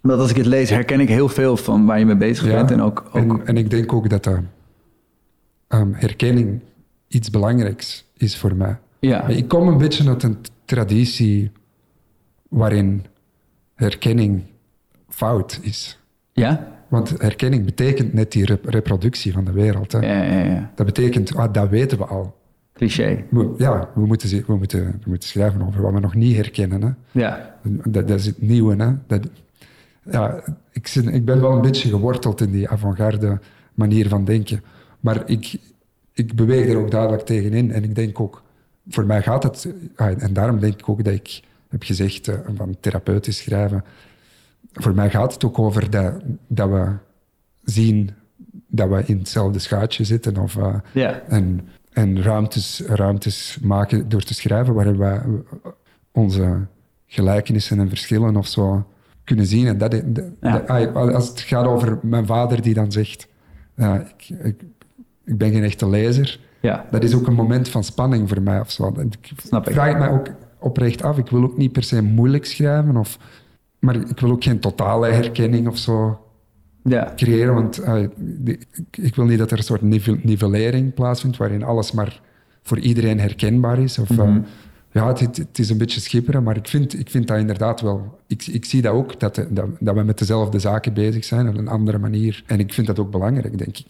[0.03, 2.71] Omdat als ik het lees, herken ik heel veel van waar je mee bezig bent.
[2.71, 3.15] En, ook, ook...
[3.15, 4.39] En, en, ik denk ook dat de
[5.69, 6.59] um, herkenning
[7.07, 8.77] iets belangrijks is voor mij.
[8.99, 9.27] Ja.
[9.27, 11.51] Ik kom een beetje uit een traditie
[12.49, 13.05] waarin
[13.75, 14.43] herkenning
[15.09, 15.99] fout is.
[16.31, 16.67] Ja?
[16.87, 19.91] Want herkenning betekent net die reproductie van de wereld.
[19.91, 19.99] Hè.
[19.99, 20.71] Ja, ja, ja.
[20.75, 22.35] Dat betekent, ah, dat weten we al.
[22.79, 23.25] Cliché.
[23.57, 26.81] ja, we moeten, we, moeten, we moeten schrijven over wat we nog niet herkennen.
[26.81, 27.19] Hè.
[27.19, 27.55] Ja.
[27.63, 28.75] Dat, dat is het nieuwe.
[28.83, 28.91] Hè.
[29.07, 29.29] Dat,
[30.11, 33.39] ja, ik, ik ben wel een beetje geworteld in die avant-garde
[33.73, 34.63] manier van denken.
[34.99, 35.55] Maar ik,
[36.13, 37.71] ik beweeg er ook duidelijk tegenin.
[37.71, 38.41] En ik denk ook,
[38.89, 42.35] voor mij gaat het, ah, en daarom denk ik ook dat ik heb gezegd uh,
[42.55, 43.83] van therapeutisch schrijven.
[44.73, 46.13] Voor mij gaat het ook over dat,
[46.47, 46.91] dat we
[47.63, 48.09] zien
[48.67, 50.37] dat we in hetzelfde schuitje zitten.
[50.37, 51.21] Of, eh, Ja.
[51.27, 51.67] en
[51.99, 55.21] en ruimtes, ruimtes maken door te schrijven waarin wij
[56.11, 56.57] onze
[57.07, 58.85] gelijkenissen en verschillen of zo
[59.23, 59.67] kunnen zien.
[59.67, 60.59] En dat, dat- Ja.
[60.59, 63.27] dat- als het gaat over mijn vader die dan zegt,
[63.77, 64.61] ik, ik,
[65.25, 66.85] ik ben geen echte lezer, Ja.
[66.91, 68.93] dat is ook een moment van spanning voor mij of zo.
[68.97, 69.73] En Ik Snap ik.
[69.73, 70.27] vraag het mij ook
[70.59, 71.17] oprecht af.
[71.17, 73.17] Ik wil ook niet per se moeilijk schrijven, of,
[73.79, 76.19] maar ik wil ook geen totale herkenning of zo
[76.89, 77.13] Ja.
[77.15, 77.53] creëren.
[77.53, 78.59] Want eh, die-
[78.91, 82.21] ik, wil niet dat er een soort nive- nivellering plaatsvindt waarin alles maar
[82.63, 83.97] voor iedereen herkenbaar is.
[83.99, 84.39] Of, eh, Mhm.
[84.91, 87.81] ja, het, het, het is een beetje schipperen, maar ik vind, ik vind dat inderdaad
[87.81, 88.19] wel...
[88.27, 91.57] Ik, ik zie dat ook, dat, dat, dat we met dezelfde zaken bezig zijn op
[91.57, 92.43] een andere manier.
[92.45, 93.87] En ik vind dat ook belangrijk, denk ik.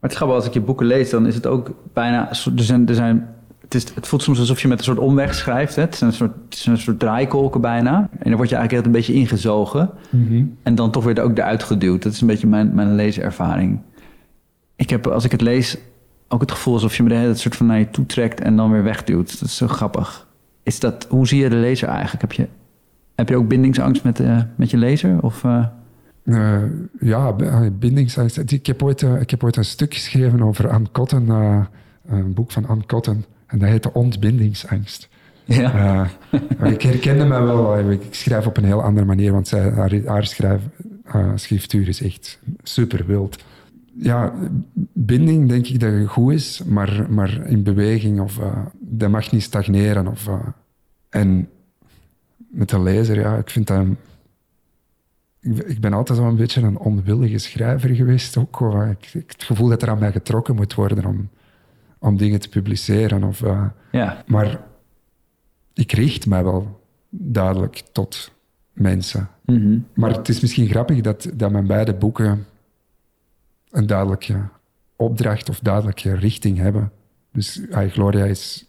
[0.00, 2.28] het is grappig, als ik je boeken lees, dan is het ook bijna...
[2.30, 3.28] Er zijn, er zijn,
[3.68, 5.76] het, is, het voelt soms alsof je met een soort omweg schrijft.
[5.76, 5.82] Hè?
[5.82, 8.08] Het, zijn een soort, het een soort draaikolken bijna.
[8.18, 9.90] En dan word je eigenlijk echt een beetje ingezogen.
[10.62, 12.02] En dan toch weer ook eruit geduwd.
[12.02, 13.80] Dat is een beetje mijn, mijn leeservaring.
[14.76, 15.78] Ik heb, als ik het lees,
[16.28, 18.56] ook het gevoel alsof je me de hele soort van naar je toe trekt en
[18.56, 19.40] dan weer wegduwt.
[19.40, 20.26] Dat is zo grappig.
[20.62, 22.20] Is dat, hoe zie je de lezer eigenlijk?
[22.20, 22.48] Heb je,
[23.14, 25.22] heb je ook bindingsangst met, eh, met je lezer?
[25.22, 25.64] Of, eh,
[26.24, 26.62] Eh,
[27.00, 27.36] ja,
[27.72, 28.52] bindingsangst.
[28.52, 31.28] Ik heb, ooit, ik heb ooit een stuk geschreven over Anne Cotton,
[32.08, 33.24] een boek van Anne Cotton.
[33.48, 35.08] En dat heette Ontbindingsangst.
[35.44, 36.08] ja.
[36.58, 37.90] Eh, ik herkende mij wel.
[37.90, 40.62] Ik schrijf op een heel andere manier, want zij, haar, haar schrijf,
[41.04, 43.44] eh, schriftuur is echt super wild.
[43.94, 44.32] Ja,
[44.92, 49.32] binding denk ik dat het goed is, maar, maar in beweging of eh, dat mag
[49.32, 50.06] niet stagneren.
[50.06, 50.28] Of,
[51.08, 51.48] en
[52.36, 53.86] met de lezer, ja, ik vind dat.
[55.40, 58.36] Ik, ik ben altijd wel een beetje een onwillige schrijver geweest.
[58.36, 58.60] Ook,
[59.00, 61.28] ik het gevoel dat er aan mij getrokken moet worden om,
[61.98, 63.24] om dingen te publiceren.
[63.24, 64.24] Of, eh, ja.
[64.26, 64.60] maar
[65.74, 66.80] ik richt mij wel
[67.10, 68.32] duidelijk tot
[68.72, 69.28] mensen.
[69.44, 69.78] Mhm.
[69.94, 72.46] Maar het is misschien grappig dat, dat mijn beide boeken
[73.70, 74.48] een duidelijke
[74.96, 76.92] opdracht of duidelijke richting hebben.
[77.32, 78.66] Dus ah, Gloria is,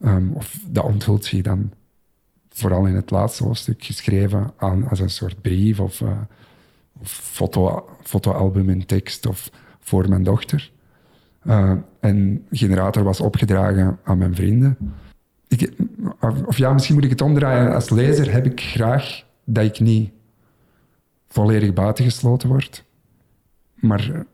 [0.00, 1.72] ehm, of dat onthult zich dan
[2.48, 6.20] vooral in het laatste hoofdstuk geschreven aan, als een soort brief of, eh,
[7.00, 10.70] of foto, fotoalbum in tekst of voor mijn dochter.
[11.48, 14.76] Eh, en Generator was opgedragen aan mijn vrienden.
[15.48, 15.72] Ik,
[16.20, 17.74] of, of ja, misschien moet ik het omdraaien.
[17.74, 20.10] Als lezer heb ik graag dat ik niet
[21.28, 22.84] volledig buitengesloten word,
[23.74, 24.24] maar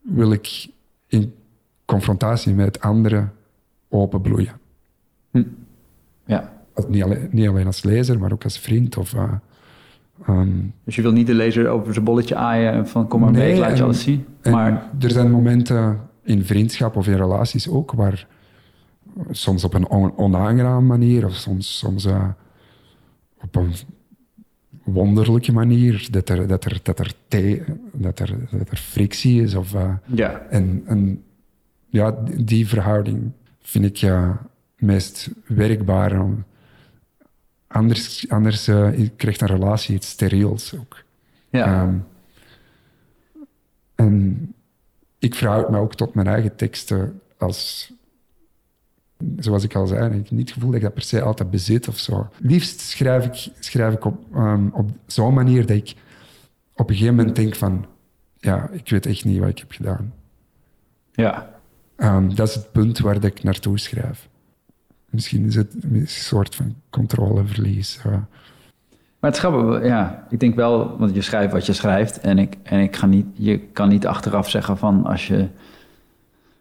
[0.00, 0.68] wil ik
[1.06, 1.34] in
[1.84, 3.32] confrontatie met anderen
[3.88, 4.52] openbloeien.
[6.24, 6.52] ja.
[6.74, 8.96] Als- Niet alleen, niet alleen als lezer, maar ook als vriend.
[8.96, 9.14] Of,
[10.26, 10.48] ehm,
[10.84, 13.52] Dus je wil niet de lezer over zijn bolletje aaien en van kom maar mee,
[13.52, 14.24] ik laat je en- alles zien.
[14.40, 16.00] En Maar er zijn momenten
[16.30, 18.26] in vriendschap of in relaties ook waar
[19.30, 22.28] soms op een on- onaangename manier of soms, soms eh,
[23.42, 23.72] op een
[24.84, 27.14] wonderlijke manier dat er, dat er, dat er,
[27.92, 29.54] dat er, dat er frictie is.
[29.54, 31.24] Of, eh, ja, en, en
[31.88, 36.22] ja, die- verhouding vind ik ja, meest werkbaar.
[37.66, 41.02] Anders, anders eh, krijgt een relatie iets steriels ook.
[41.50, 41.64] ja.
[41.82, 41.94] Ehm,
[43.94, 44.54] en
[45.20, 47.92] ik verhoud me ook tot mijn eigen teksten als,
[49.36, 51.50] zoals ik al zei, ik heb niet het gevoel dat ik dat per se altijd
[51.50, 52.28] bezit of zo.
[52.38, 55.94] Liefst schrijf ik, schrijf ik op, ehm, op zo'n manier dat ik
[56.74, 57.86] op een gegeven moment denk van,
[58.38, 60.14] ja, ik weet echt niet wat ik heb gedaan.
[61.12, 61.58] ja.
[61.96, 64.28] Ehm, dat is het punt waar dat ik naartoe schrijf.
[65.10, 67.98] Misschien is het een soort van controleverlies.
[68.04, 68.16] eh.
[69.20, 72.38] Maar het is grappig, ja, ik denk wel, want je schrijft wat je schrijft en
[72.38, 75.36] ik, en ik ga niet, je kan niet achteraf zeggen van als je,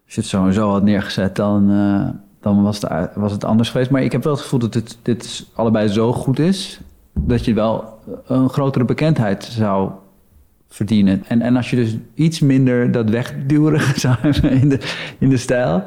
[0.05, 2.09] als je het zo en zo had neergezet, dan, eh,
[2.41, 3.89] dan was, het, was het anders geweest.
[3.89, 6.79] Maar ik heb wel het gevoel dat dit, dit allebei zo goed is,
[7.13, 9.91] dat je wel een grotere bekendheid zou
[10.67, 11.23] verdienen.
[11.27, 14.79] En, en als je dus iets minder dat wegduweren zou in de,
[15.19, 15.83] in de stijl,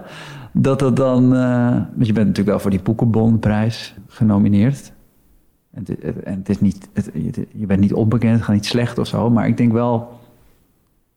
[0.53, 4.93] dat dat dan, eh, want je bent natuurlijk wel voor die Boekenbonprijs genomineerd.
[5.73, 7.11] En het, en het is niet, het-
[7.53, 9.31] je- bent niet onbekend, het gaat niet slecht of zo.
[9.31, 10.21] Maar ik denk wel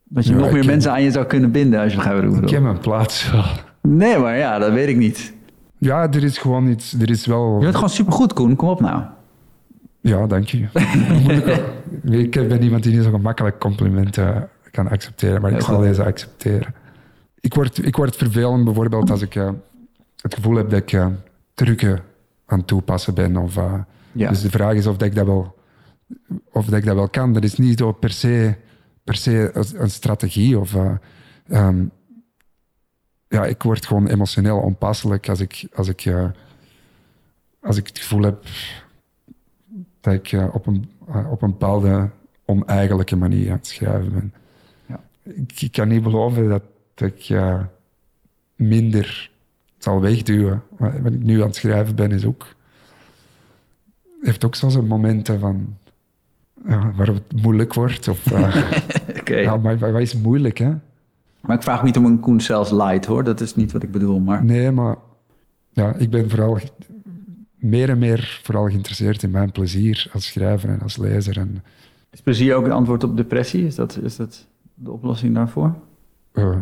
[0.03, 2.33] dat je Ja, nog meer ken- mensen aan je zou kunnen binden als je begrijpt
[2.33, 3.43] wat ik heb mijn plaats wel.
[3.81, 5.33] Nee, maar ja, dat weet ik niet.
[5.77, 6.93] Ja, er is gewoon iets.
[6.93, 7.53] Er is wel.
[7.55, 8.55] Je bent gewoon supergoed, Koen.
[8.55, 9.01] Kom op nou.
[10.01, 10.65] Ja, dank je.
[12.03, 16.73] Ik, ben iemand die niet zo gemakkelijk complimenten kan accepteren, maar ik zal deze accepteren.
[17.39, 19.49] Ik word, ik word vervelend bijvoorbeeld als ik eh,
[20.21, 21.07] het gevoel heb dat ik eh,
[21.53, 21.99] trucken
[22.45, 23.37] aan het toepassen ben.
[23.37, 23.73] Of, eh,
[24.15, 24.29] Ja.
[24.29, 25.55] Dus de vraag is of, dat ik dat, wel,
[26.51, 27.33] of dat ik dat wel kan.
[27.33, 28.55] Dat is niet zo per se,
[29.03, 30.59] per se een- strategie.
[30.59, 30.95] Of, eh,
[31.47, 31.85] ehm,
[33.27, 36.29] ja, ik word gewoon emotioneel onpasselijk als ik, als ik, eh,
[37.61, 38.43] als ik het gevoel heb
[40.01, 40.89] dat ik eh, op, een,
[41.29, 42.09] op een bepaalde
[42.45, 44.33] oneigenlijke manier aan het schrijven ben.
[44.85, 45.03] Ja.
[45.23, 46.63] ik, ik kan niet beloven dat
[46.95, 47.61] ik eh,
[48.55, 49.31] minder
[49.77, 50.63] zal wegduwen.
[50.77, 52.55] Wat ik nu aan het schrijven ben, is ook...
[54.25, 55.77] heeft ook zo'n momenten van...
[56.67, 58.07] Ja, waar het moeilijk wordt.
[58.07, 58.31] Of,
[59.19, 59.35] Oké.
[59.35, 60.73] ja, maar wat is moeilijk, hè?
[61.41, 63.23] Maar ik vraag niet om een Koen zelfs light hoor.
[63.23, 64.19] Dat is niet wat ik bedoel.
[64.19, 64.95] Maar Nee, maar
[65.69, 66.59] ja, ik ben vooral
[67.55, 71.37] meer en meer vooral geïnteresseerd in mijn plezier als schrijver en als lezer.
[71.37, 71.63] En,
[72.11, 73.65] is plezier ook een antwoord op depressie?
[73.65, 75.75] Is dat, is dat de oplossing daarvoor?
[76.33, 76.57] eh,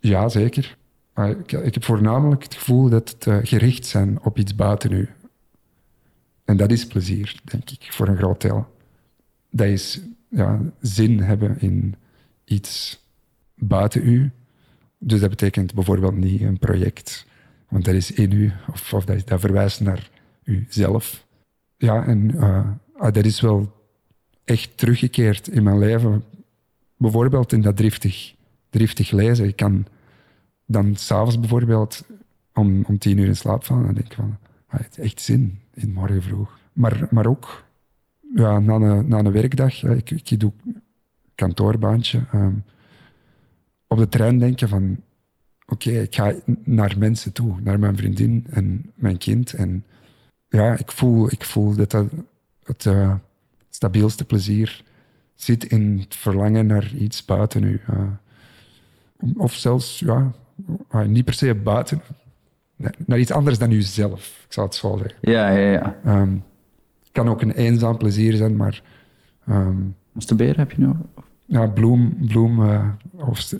[0.00, 0.76] ja, zeker.
[1.14, 4.92] Maar ik, ik heb voornamelijk het gevoel dat het eh, gericht zijn op iets buiten
[4.92, 5.08] u.
[6.44, 8.66] En dat is plezier, denk ik, voor een groot deel.
[9.50, 11.94] Dat is ja, zin hebben in
[12.44, 13.00] iets
[13.54, 14.30] buiten u.
[14.98, 17.26] Dus dat betekent bijvoorbeeld niet een project,
[17.68, 20.10] want dat is in u, of, dat, verwijst naar
[20.44, 21.26] uzelf.
[21.76, 23.72] Ja, en eh, ah, dat is wel
[24.44, 26.24] echt teruggekeerd in mijn leven.
[26.96, 28.34] Bijvoorbeeld in dat driftig,
[28.70, 29.46] driftig lezen.
[29.46, 29.86] Ik kan
[30.66, 32.04] dan s'avonds bijvoorbeeld
[32.54, 34.38] om, om tien uur in slaap vallen en denk van,
[34.76, 36.58] heeft echt zin in morgen vroeg.
[36.72, 37.64] Maar, maar ook
[38.34, 40.52] ja, na, een, na een werkdag, ik, ik doe
[41.34, 42.54] kantoorbaantje, ehm,
[43.86, 45.00] op de trein denken van,
[45.66, 49.52] oké, ik ga naar mensen toe, naar mijn vriendin en mijn kind.
[49.52, 49.84] En
[50.48, 52.06] ja, ik voel, ik voel dat dat
[52.64, 53.14] het eh,
[53.70, 54.84] stabielste plezier
[55.34, 57.80] zit in het verlangen naar iets buiten u.
[57.86, 58.10] eh.
[59.36, 60.32] of zelfs, ja,
[60.88, 62.02] ah, niet per se buiten,
[63.06, 65.18] naar iets anders dan uzelf, ik zou het zo zeggen.
[65.20, 65.96] Ja, ja, ja.
[67.02, 68.82] Het kan ook een eenzaam plezier zijn, maar
[69.46, 69.76] ehm,
[70.12, 70.92] Masturberen heb je nu?
[71.46, 72.88] ja, Bloem, Bloem eh,
[73.28, 73.50] of,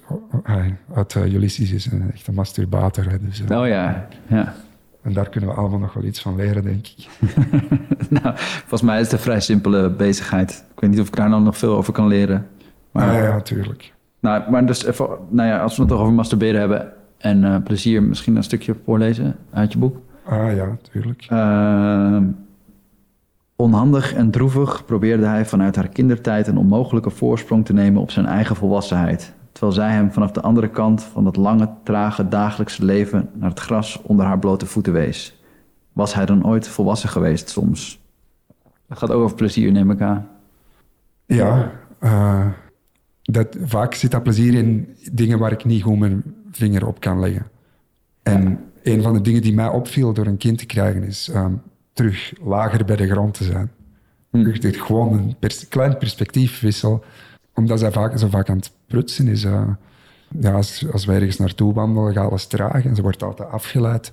[0.43, 3.11] hij uit Ulysses is een echte masturbator.
[3.11, 4.55] Hè, dus, eh, Oh ja, ja.
[5.03, 7.09] En daar kunnen we allemaal nog wel iets van leren, denk ik.
[8.23, 10.65] nou, volgens mij is het een vrij simpele bezigheid.
[10.75, 12.47] Ik weet niet of ik daar nou nog veel over kan leren.
[12.91, 13.93] Maar, Maar, ja, ja, tuurlijk.
[14.21, 16.93] nou, maar dus even, nou ja, als we het toch over masturberen hebben
[17.25, 20.01] en eh, plezier, misschien een stukje voorlezen uit je boek.
[20.25, 21.27] Ah ja, tuurlijk.
[21.29, 22.25] Ehm,
[23.57, 28.27] onhandig en droevig probeerde hij vanuit haar kindertijd een onmogelijke voorsprong te nemen op zijn
[28.27, 29.35] eigen volwassenheid.
[29.53, 33.61] Terwijl zij hem vanaf de andere kant van het lange, trage dagelijkse leven naar het
[33.61, 35.43] gras onder haar blote voeten wees.
[35.93, 38.01] Was hij dan ooit volwassen geweest soms?
[38.89, 40.29] Het gaat ook over plezier, neem ik aan.
[41.27, 42.47] Ja, eh,
[43.23, 46.23] dat, vaak zit dat plezier in dingen waar ik niet goed mijn
[46.57, 47.47] vinger op kan leggen.
[48.23, 51.53] En een van de dingen die mij opviel door een kind te krijgen is ehm,
[51.93, 53.71] terug lager bij de grond te zijn.
[54.31, 57.05] Terug dit gewoon een pers- klein perspectiefwissel.
[57.55, 59.45] Omdat zij vaak, zo vaak aan het prutsen is.
[59.45, 59.69] eh,
[60.41, 64.13] ja, als, als wij ergens naartoe wandelen, gaat alles traag en ze wordt altijd afgeleid.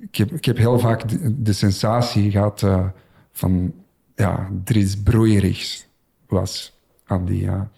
[0.00, 2.86] Ik heb, ik heb heel vaak de, de sensatie gehad eh,
[3.32, 3.72] van,
[4.14, 5.86] ja, er is broeierigs
[6.26, 7.70] was aan die, ja,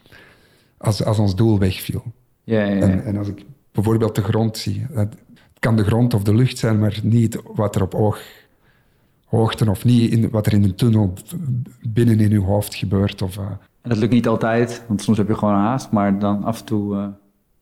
[0.76, 2.02] als, als ons doel wegviel.
[2.44, 2.80] Ja, ja, ja.
[2.82, 3.44] En, en als ik
[3.74, 5.14] bijvoorbeeld de grond zie, het
[5.58, 8.18] kan de grond of de lucht zijn, maar niet wat er op oog,
[9.24, 11.12] hoogte of niet in, wat er in de tunnel
[11.88, 13.22] binnen in uw hoofd gebeurt.
[13.22, 13.44] Of, eh,
[13.82, 16.64] En dat lukt niet altijd, want soms heb je gewoon haast, maar dan af en
[16.64, 16.96] toe...
[16.96, 17.06] eh,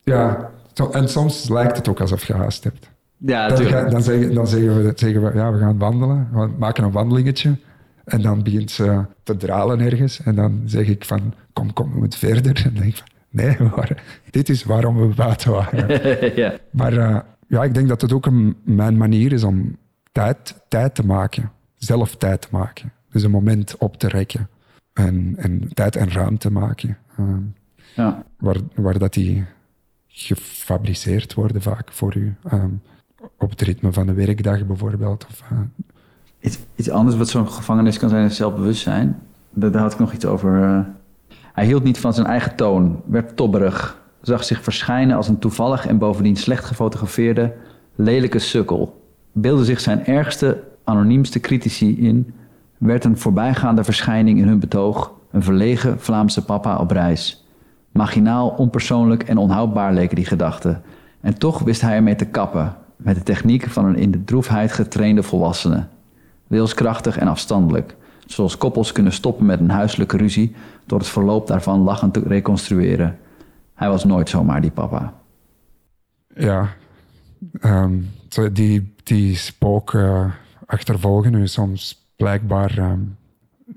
[0.03, 2.91] ja, zo, en soms lijkt het ook alsof je haast hebt.
[3.17, 6.51] Ja, Dan, ga- dan, zeggen, dan zeggen, we, zeggen we, ja, we gaan wandelen, we
[6.59, 7.57] maken een wandelingetje.
[8.05, 10.21] En dan begint ze te dralen ergens.
[10.23, 12.57] En dan zeg ik van, kom, kom, we moeten verder.
[12.57, 13.97] En dan denk ik van, nee, waren-
[14.31, 15.89] dit is waarom we buiten waren.
[16.43, 16.55] ja.
[16.71, 19.77] Maar eh, ja, ik denk dat het ook een, mijn manier is om
[20.13, 21.51] tijd, tijd te maken.
[21.77, 22.93] Zelf tijd te maken.
[23.11, 24.49] Dus een moment op te rekken.
[24.93, 26.99] En, en tijd en ruimte maken.
[27.17, 27.25] eh,
[27.95, 28.25] ja.
[28.39, 29.45] waar, waar dat die
[30.09, 32.35] gefabriceerd worden vaak voor u.
[32.43, 32.65] eh,
[33.39, 35.27] op het ritme van de werkdag bijvoorbeeld.
[35.31, 35.43] Of,
[36.41, 39.19] Iets, iets anders wat zo'n gevangenis kan zijn is zelfbewustzijn.
[39.51, 40.87] Daar, daar had ik nog iets over.
[41.53, 45.87] Hij hield niet van zijn eigen toon, werd tobberig, zag zich verschijnen als een toevallig
[45.87, 47.53] en bovendien slecht gefotografeerde,
[47.95, 49.03] lelijke sukkel.
[49.33, 52.35] Beelde zich zijn ergste, anoniemste critici in,
[52.79, 57.47] werd een voorbijgaande verschijning in hun betoog, een verlegen Vlaamse papa op reis.
[57.93, 60.83] Maginaal, onpersoonlijk en onhoudbaar leken die gedachten.
[61.21, 64.73] En toch wist hij ermee te kappen, met de techniek van een in de droefheid
[64.73, 65.87] getrainde volwassene.
[66.47, 67.97] Wilskrachtig en afstandelijk,
[68.27, 70.55] zoals koppels kunnen stoppen met een huiselijke ruzie
[70.87, 73.19] door het verloop daarvan lachend te reconstrueren.
[73.75, 75.15] Hij was nooit zomaar die papa.
[76.35, 76.69] ja,
[77.61, 77.99] ehm,
[78.53, 80.25] die, die spook eh,
[80.67, 83.01] achtervolgen u soms blijkbaar ehm,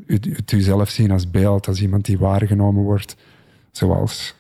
[0.05, 3.15] u, het u zelf zien als beeld, als iemand die waargenomen wordt,
[3.71, 4.35] zoals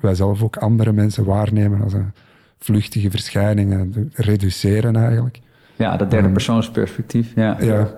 [0.00, 2.12] wij zelf ook andere mensen waarnemen als een
[2.58, 5.40] vluchtige verschijning en reduceren eigenlijk.
[5.76, 7.32] Ja, dat derde persoonsperspectief.
[7.34, 7.56] Ja.
[7.60, 7.90] Ja,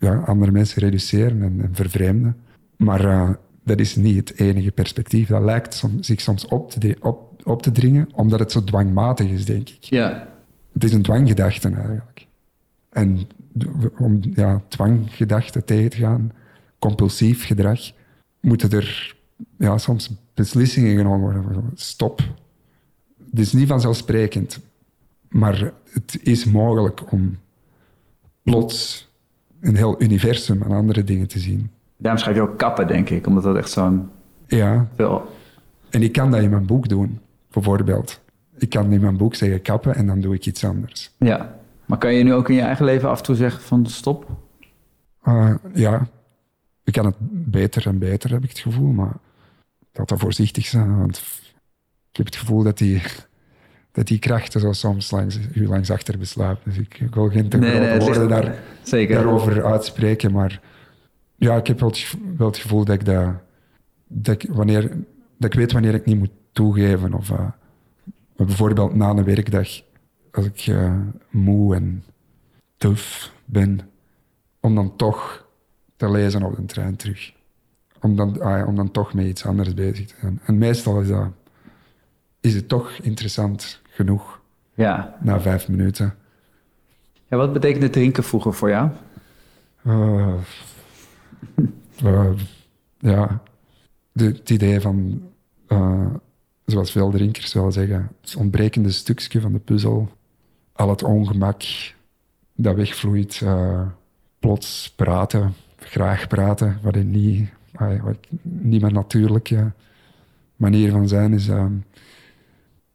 [0.00, 2.36] ja andere mensen reduceren en, en vervreemden.
[2.76, 3.30] Maar eh,
[3.64, 5.28] dat is niet het enige perspectief.
[5.28, 9.44] Dat lijkt zich soms op te, op, op te dringen, omdat het zo dwangmatig is,
[9.44, 9.84] denk ik.
[9.84, 10.28] Ja.
[10.72, 12.26] Het is een dwanggedachte eigenlijk.
[12.90, 13.20] En
[13.98, 16.32] om ja, dwanggedachten tegen te gaan,
[16.78, 17.80] compulsief gedrag,
[18.40, 19.16] moeten er
[19.58, 21.70] ja, soms beslissingen genomen worden.
[21.74, 22.20] Stop.
[23.30, 24.60] Het is niet vanzelfsprekend,
[25.28, 27.38] maar het is mogelijk om
[28.42, 29.09] plots
[29.60, 31.70] een heel universum aan andere dingen te zien.
[31.96, 33.26] Daarom schrijf je ook kappen, denk ik.
[33.26, 34.10] Omdat dat echt zo'n
[34.46, 35.28] Ja, veel...
[35.90, 37.20] en ik kan dat in mijn boek doen,
[37.52, 38.20] bijvoorbeeld.
[38.58, 41.10] Ik kan in mijn boek zeggen kappen en dan doe ik iets anders.
[41.18, 41.58] Ja.
[41.86, 44.26] Maar kan je nu ook in je eigen leven af en toe zeggen van stop?
[45.24, 46.06] Uh, ja,
[46.84, 47.16] ik kan het
[47.50, 48.92] beter en beter, heb ik het gevoel.
[48.92, 49.14] Maar
[49.90, 51.16] ik had dat voorzichtig zijn, want
[52.10, 53.02] ik heb het gevoel dat die,
[53.92, 56.64] dat die krachten zo soms langs, u langs achter besluiten.
[56.70, 59.14] Dus ik, ik wil geen te Nee, grote nee, woorden daar, Zeker.
[59.14, 60.32] daarover uitspreken.
[60.32, 60.60] Maar
[61.36, 63.32] ja, ik heb wel het, gevo- wel het gevoel dat ik, dat,
[64.06, 64.88] dat, ik, wanneer,
[65.38, 67.14] dat ik weet wanneer ik niet moet toegeven.
[67.14, 67.46] Of eh,
[68.36, 69.68] bijvoorbeeld na een werkdag,
[70.32, 70.94] als ik eh,
[71.30, 72.04] moe en
[72.76, 73.80] tuf ben,
[74.60, 75.46] om dan toch
[75.96, 77.32] te lezen op de trein terug.
[78.00, 80.40] Om dan, ah ja, om dan toch met iets anders bezig te zijn.
[80.44, 81.26] En meestal is, dat,
[82.40, 84.40] is het toch interessant genoeg
[84.74, 85.16] Ja.
[85.20, 86.14] na vijf minuten.
[87.28, 87.36] ja.
[87.36, 88.90] Wat betekende drinken vroeger voor jou?
[89.82, 90.34] Eh,
[92.04, 92.30] eh,
[92.98, 93.42] ja,
[94.12, 95.22] de, het idee van,
[95.66, 96.06] eh,
[96.66, 100.08] zoals veel drinkers wel zeggen, het ontbrekende stukje van de puzzel,
[100.72, 101.62] al het ongemak
[102.54, 103.42] dat wegvloeit,
[104.38, 107.48] plots praten, graag praten, wat, niet,
[108.02, 109.72] wat niet mijn natuurlijke
[110.56, 111.48] manier van zijn is.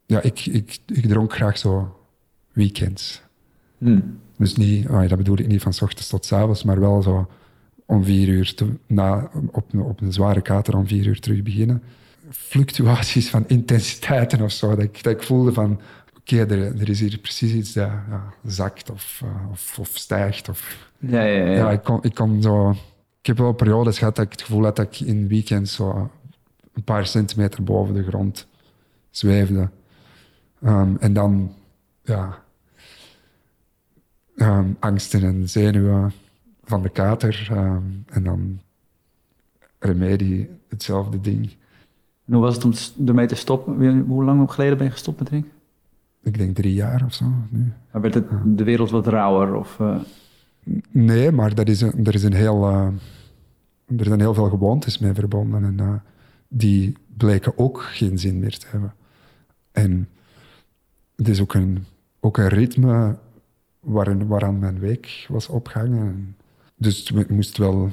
[0.06, 2.00] Ja, ik, ik, ik dronk graag zo
[2.52, 3.22] weekends.
[3.78, 4.00] Hm.
[4.38, 7.02] Dus niet, ah, dat bedoel ik niet van s ochtends tot s avonds, maar wel
[7.02, 7.30] zo
[7.86, 11.44] om vier uur, te, na, op, een- op een zware kater om vier uur terug
[11.44, 11.84] beginnen.
[12.30, 15.80] Fluctuaties van intensiteiten of zo, dat ik, dat ik voelde van,
[16.18, 20.50] oké, er, er is hier precies iets dat ja, zakt of, eh, of, of stijgt.
[20.50, 21.52] Of, Ja, ja, ja.
[21.56, 22.70] ja, ik, kon, ik kon zo...
[23.20, 26.10] Ik heb wel periodes gehad dat ik het gevoel had dat ik in weekends zo
[26.74, 28.48] een paar centimeter boven de grond
[29.10, 29.70] zweefde.
[30.62, 31.52] Ehm, en dan,
[32.04, 32.44] ja,
[34.36, 36.12] ehm, angsten en zenuwen
[36.64, 37.48] van de kater.
[37.52, 38.60] ehm, en dan
[39.80, 41.56] remedie, hetzelfde ding.
[42.26, 42.64] En hoe was het
[43.00, 44.00] om ermee te stoppen?
[44.08, 45.52] Hoe lang geleden ben je gestopt met drinken?
[46.24, 47.74] Ik denk drie jaar of zo nu.
[47.92, 49.56] Maar werd het de wereld wat rauwer?
[49.56, 49.96] Of, eh,
[50.92, 52.88] Nee, maar dat is een, er, is een heel, eh,
[53.98, 55.64] er zijn heel veel gewoontes mee verbonden.
[55.64, 55.94] En eh,
[56.48, 58.94] die bleken ook geen zin meer te hebben.
[59.72, 60.10] En
[61.16, 61.86] het is ook een,
[62.20, 63.16] ook een ritme
[63.80, 66.08] waarin, waaraan mijn week was opgehangen.
[66.08, 66.36] En
[66.76, 67.90] dus ik moest wel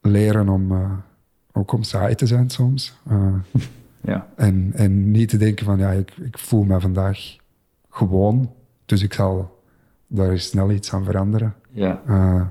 [0.00, 0.92] leren om eh,
[1.52, 2.94] ook om saai te zijn soms.
[3.08, 3.34] Eh,
[4.00, 4.28] ja.
[4.36, 7.36] en, en niet te denken van, ja, ik, ik voel me vandaag
[7.90, 8.52] gewoon.
[8.84, 9.62] Dus ik zal
[10.06, 11.54] daar snel iets aan veranderen.
[11.70, 12.02] Ja.
[12.06, 12.46] Eh,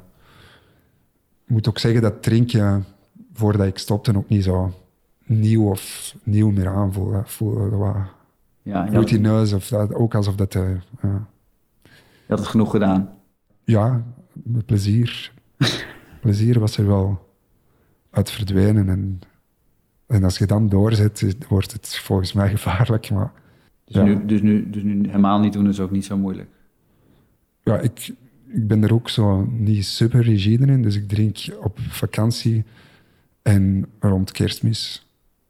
[1.46, 2.86] ik moet ook zeggen dat drinken,
[3.34, 4.74] voordat ik stopte, ook niet zo
[5.26, 7.22] nieuw of nieuw meer aanvoelde.
[7.26, 7.96] Voelde wat
[8.64, 10.56] Ja, je je routineus, of dat, ook alsof dat...
[10.56, 11.16] eh, eh,
[12.28, 13.10] had het genoeg gedaan.
[13.64, 14.04] ja,
[14.34, 15.32] met plezier.
[16.22, 17.30] plezier was er wel
[18.10, 18.90] uit verdwenen.
[18.90, 19.20] En,
[20.08, 23.10] en als je dan doorzet, wordt het volgens mij gevaarlijk.
[23.12, 23.32] Maar
[23.86, 24.04] Dus, Ja.
[24.04, 26.50] nu, dus, nu, dus nu helemaal niet doen is ook niet zo moeilijk.
[27.64, 28.14] ja, ik,
[28.48, 30.82] ik ben er ook zo niet super rigide in.
[30.82, 32.64] Dus ik drink op vakantie
[33.42, 35.08] en rond kerstmis.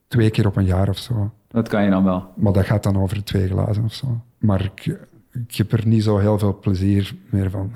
[0.08, 1.32] Twee keer op een jaar of zo.
[1.52, 2.32] Dat kan je dan wel.
[2.36, 4.20] Maar dat gaat dan over twee glazen of zo.
[4.38, 4.98] Maar ik,
[5.32, 7.72] ik heb er niet zo heel veel plezier meer van.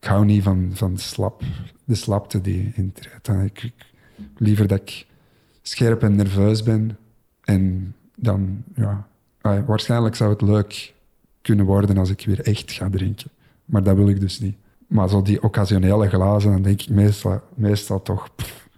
[0.00, 1.42] Ik hou niet van, van slap,
[1.84, 3.28] de slapte die intreedt.
[3.28, 3.72] Ik,
[4.36, 5.06] liever dat ik
[5.62, 6.98] scherp en nerveus ben.
[7.44, 9.06] En dan, ja...
[9.40, 10.94] waarschijnlijk zou het leuk
[11.42, 13.30] kunnen worden als ik weer echt ga drinken.
[13.64, 14.56] Maar dat wil ik dus niet.
[14.86, 18.34] Maar zo die occasionele glazen, dan denk ik meestal, meestal toch...
[18.34, 18.68] pff,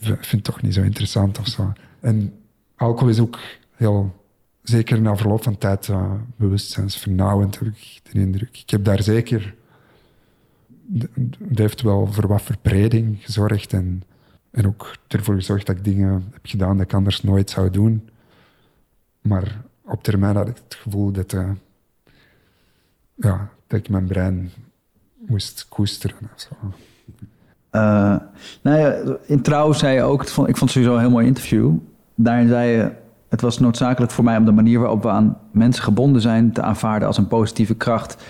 [0.00, 1.72] vind het toch niet zo interessant of zo.
[2.00, 2.39] En
[2.80, 3.38] alcohol is ook
[3.74, 4.24] heel,
[4.62, 8.58] zeker na verloop van tijd, uh, bewustzijnsvernauwend, heb ik de indruk.
[8.58, 9.54] Ik heb daar zeker,
[11.48, 14.02] het heeft wel voor wat verbreding gezorgd en,
[14.50, 18.08] en ook ervoor gezorgd dat ik dingen heb gedaan dat ik anders nooit zou doen.
[19.20, 21.50] Maar op termijn had ik het gevoel dat, eh,
[23.14, 24.50] ja, dat ik mijn brein
[25.26, 26.16] moest koesteren.
[26.34, 26.48] Of zo.
[27.70, 28.16] Eh,
[28.62, 31.74] nou ja, in Trouw zei je ook, ik vond het sowieso een heel mooi interview.
[32.22, 32.90] Daarin zei je,
[33.28, 36.62] het was noodzakelijk voor mij om de manier waarop we aan mensen gebonden zijn te
[36.62, 38.24] aanvaarden als een positieve kracht.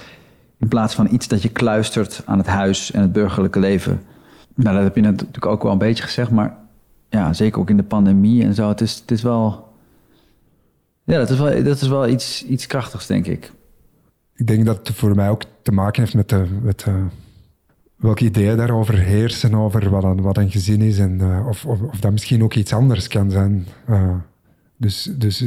[0.59, 4.03] In plaats van iets dat je kluistert aan het huis en het burgerlijke leven.
[4.55, 6.57] Nou, dat heb je natuurlijk ook wel een beetje gezegd, maar
[7.09, 8.69] ja, zeker ook in de pandemie en zo.
[8.69, 9.69] Het is, het is wel...
[11.05, 13.53] Ja, dat is wel, dat is wel iets, iets krachtigs, denk ik.
[14.35, 17.05] Ik denk dat het voor mij ook te maken heeft met, met de,
[18.01, 21.83] welke ideeën daarover heersen, over wat een, wat een gezin is en eh, of, of,
[21.83, 23.67] of dat misschien ook iets anders kan zijn.
[23.87, 24.15] Eh,
[24.77, 25.45] dus dus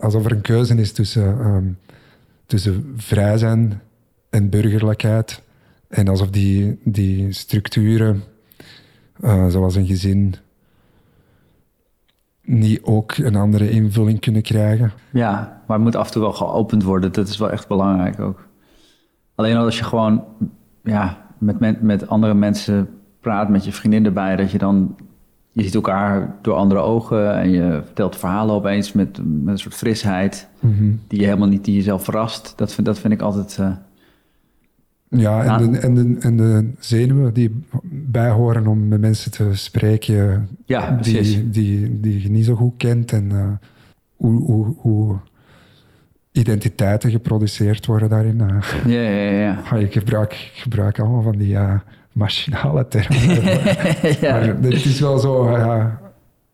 [0.00, 1.64] alsof er een keuze is tussen, ehm,
[2.46, 3.80] tussen vrij zijn
[4.30, 5.42] en burgerlijkheid.
[5.88, 8.22] En alsof die, die structuren,
[9.20, 10.34] eh, zoals een gezin,
[12.42, 14.92] niet ook een andere invulling kunnen krijgen.
[15.12, 17.12] Ja, maar het moet af en toe wel geopend worden.
[17.12, 18.46] Dat is wel echt belangrijk ook.
[19.34, 20.24] Alleen als je gewoon
[20.82, 22.88] ja, met, men- met andere mensen
[23.20, 24.96] praat, met je vriendin erbij, dat je dan...
[25.52, 29.74] Je ziet elkaar door andere ogen en je vertelt verhalen opeens met, met een soort
[29.74, 30.48] frisheid
[31.08, 32.52] die je helemaal niet, die jezelf verrast.
[32.56, 33.56] Dat vind, dat vind ik altijd...
[33.60, 33.70] eh,
[35.08, 37.60] Ja, en, de, en, de, en de zenuwen die
[37.92, 41.34] bijhoren om met mensen te spreken ja, precies.
[41.34, 43.50] die, die, die je niet zo goed kent en eh,
[44.16, 45.18] hoe, hoe, hoe
[46.38, 48.40] identiteiten geproduceerd worden daarin.
[48.40, 48.86] eh.
[48.86, 49.62] Ja, ja, ja.
[49.70, 51.74] Ah, ik, gebruik, ik gebruik allemaal van die eh,
[52.12, 53.20] machinale termen.
[54.20, 54.32] ja.
[54.32, 55.84] Maar het is wel zo, eh,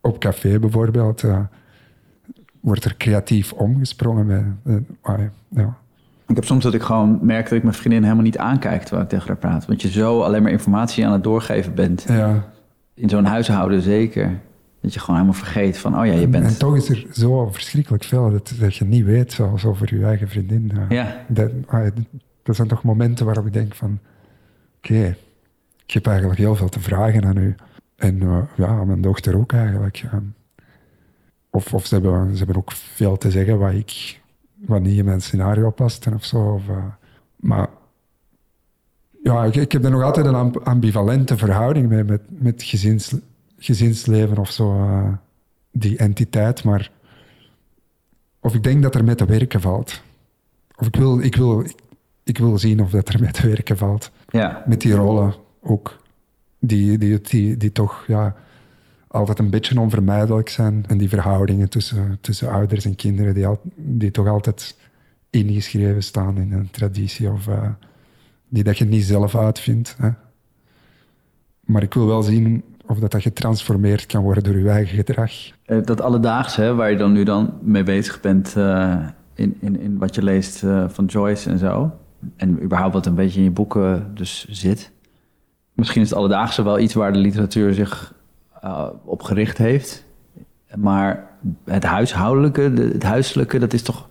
[0.01, 1.39] op café bijvoorbeeld, eh,
[2.61, 4.27] wordt er creatief omgesprongen.
[4.63, 5.19] Met, ah,
[5.49, 5.77] ja.
[6.27, 9.03] Ik heb soms dat ik gewoon merk dat ik mijn vriendin helemaal niet aankijk terwijl
[9.03, 9.67] ik tegen haar praat.
[9.67, 12.05] Want je zo alleen maar informatie aan het doorgeven bent.
[12.09, 12.45] Ja.
[12.95, 14.41] In zo'n huishouden zeker.
[14.85, 16.45] Dat je gewoon helemaal vergeet van, oh ja, je bent...
[16.47, 20.05] En toch is er zo verschrikkelijk veel dat, dat je niet weet, zoals over je
[20.05, 20.73] eigen vriendin.
[20.77, 20.89] eh.
[20.89, 21.87] Ja, Dat, ah,
[22.43, 23.99] dat zijn toch momenten waarop ik denk van...
[24.79, 25.17] Oké,
[25.87, 27.55] ik heb eigenlijk heel veel te vragen aan u.
[27.97, 30.03] En eh, ja, aan mijn dochter ook eigenlijk.
[31.51, 34.21] Of, of ze, hebben, ze hebben ook veel te zeggen wat, ik,
[34.55, 36.39] wat niet in mijn scenario past en of zo.
[36.53, 36.77] Of, eh,
[37.37, 37.69] maar
[39.23, 43.15] ja, ik, ik heb er nog altijd een amb- ambivalente verhouding mee met, met gezins,
[43.65, 44.75] gezinsleven of zo.
[44.77, 45.13] eh,
[45.71, 46.91] die entiteit, maar...
[48.41, 50.03] Of ik denk dat er mee te werken valt.
[50.77, 51.75] Of ik wil, ik wil, ik,
[52.25, 54.11] ik wil zien of dat er mee te werken valt.
[54.29, 56.03] ja, Met die rollen ook.
[56.59, 58.37] Die, die, die, die toch ja,
[59.07, 60.85] altijd een beetje onvermijdelijk zijn.
[60.89, 64.77] En die verhoudingen tussen, tussen ouders en kinderen, die, al, die toch altijd
[65.31, 67.31] ingeschreven staan in een traditie.
[67.31, 67.69] Of eh,
[68.49, 69.97] die dat je niet zelf uitvindt.
[69.99, 70.11] Hè.
[71.61, 75.33] Maar ik wil wel zien of dat, dat getransformeerd kan worden door je eigen gedrag.
[75.65, 78.97] Eh, dat alledaagse hè, waar je dan nu dan mee bezig bent eh,
[79.35, 81.91] in, in, in wat je leest eh, van Joyce en zo.
[82.37, 84.91] En überhaupt wat een beetje in je boeken dus zit.
[85.73, 88.15] Misschien is het alledaagse wel iets waar de literatuur zich
[89.05, 90.05] op gericht heeft.
[90.75, 91.31] Maar
[91.65, 94.09] het huishoudelijke, de- het huiselijke, dat is toch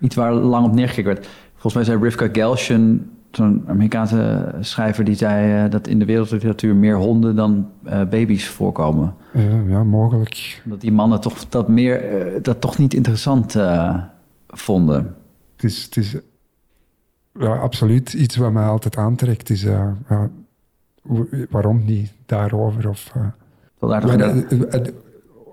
[0.00, 1.28] iets waar lang op neergekeken werd.
[1.52, 6.74] Volgens mij zei Rivka Gelshen, zo'n Amerikaanse schrijver, die zei eh, dat in de wereldliteratuur
[6.76, 10.62] meer honden dan eh, baby's voorkomen Ja, ja, mogelijk.
[10.64, 13.56] dat die mannen toch dat meer eh, dat toch niet interessant
[14.48, 15.16] vonden.
[15.54, 16.16] Het is, het is
[17.38, 19.50] ja, absoluut iets wat mij altijd aantrekt.
[19.50, 19.66] Is,
[21.50, 22.88] waarom niet daarover?
[22.88, 23.12] Of,
[23.78, 24.44] maar,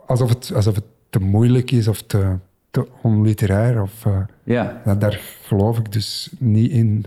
[0.05, 2.35] alsof, het, alsof het te moeilijk is of te,
[2.71, 3.81] te onliterair.
[3.81, 4.05] Of,
[4.43, 7.05] ja, daar geloof ik dus niet in.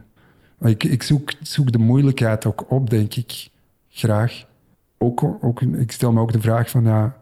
[0.58, 3.48] Maar Ik, ik zoek, zoek de moeilijkheid ook op, denk ik,
[3.88, 4.44] graag.
[4.98, 7.16] Ook, ook, ik stel me ook de vraag van, ja,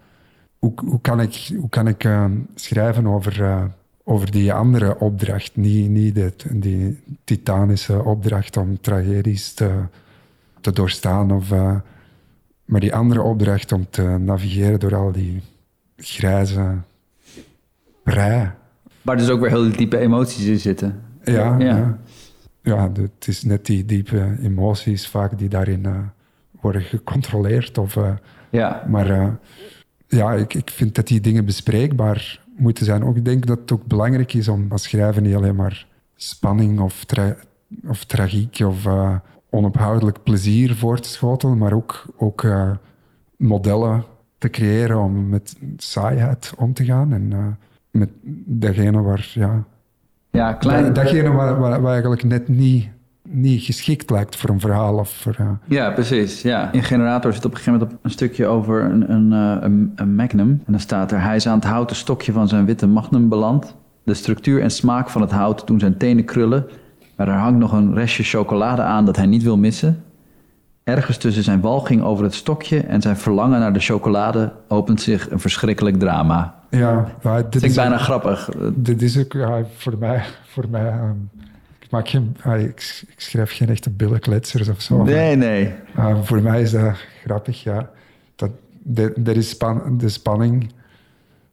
[0.58, 2.24] hoe, hoe kan ik, hoe kan ik eh,
[2.54, 3.64] schrijven over, eh,
[4.04, 5.56] over die andere opdracht?
[5.56, 9.70] Niet, niet de, die titanische opdracht om tragedies te,
[10.60, 11.76] te doorstaan, of, eh,
[12.64, 15.42] maar die andere opdracht om te navigeren door al die
[15.96, 16.74] grijze
[18.02, 18.50] brei.
[19.02, 21.02] waar dus ook weer heel diepe emoties in zitten.
[21.24, 21.58] Ja, Ja.
[21.58, 21.98] ja.
[22.74, 22.88] Ja.
[22.88, 25.98] de- het is net die diepe emoties vaak die daarin eh,
[26.60, 27.78] worden gecontroleerd.
[27.78, 28.14] Of, eh,
[28.50, 29.28] Ja, maar eh,
[30.08, 33.04] ja, ik, ik vind dat die dingen bespreekbaar moeten zijn.
[33.04, 35.86] Ook, ik denk dat het ook belangrijk is om als schrijver niet alleen maar
[36.16, 37.36] spanning of, tra-
[37.86, 38.86] of tragiek of
[39.50, 42.46] onophoudelijk plezier voor te schotelen, maar ook, ook
[43.36, 44.04] modellen
[44.38, 47.12] te creëren om met saaiheid om te gaan.
[47.12, 47.56] En
[47.90, 48.10] met
[48.46, 49.64] datgene waar, ja,
[50.36, 50.84] ja klein.
[50.84, 52.88] dat, datgene waar, waar, waar eigenlijk net niet,
[53.28, 54.98] niet geschikt lijkt voor een verhaal.
[54.98, 56.42] Of voor, eh, Ja, precies.
[56.42, 56.72] Ja.
[56.72, 59.92] In Generator zit op een gegeven moment op een stukje over een, een, eh, een,
[59.96, 60.48] een magnum.
[60.48, 63.76] En dan staat er, hij is aan het houten stokje van zijn witte magnum beland.
[64.04, 66.66] De structuur en smaak van het hout doen zijn tenen krullen.
[67.16, 70.04] Maar er hangt nog een restje chocolade aan dat hij niet wil missen.
[70.84, 75.30] Ergens tussen zijn walging over het stokje en zijn verlangen naar de chocolade opent zich
[75.30, 76.54] een verschrikkelijk drama.
[76.70, 78.48] Ja, dit Dat vind ik is, bijna grappig.
[78.74, 80.24] dit is ook ja, voor mij.
[80.46, 81.10] Voor mij ehm,
[81.80, 85.02] ik, maak geen, ah, ik, ik schrijf geen echte billenkletsers of zo.
[85.02, 85.74] Nee, nee.
[85.94, 87.90] ah, voor mij is dat grappig, ja.
[88.36, 88.50] Dat,
[88.82, 90.70] de- er is span, de spanning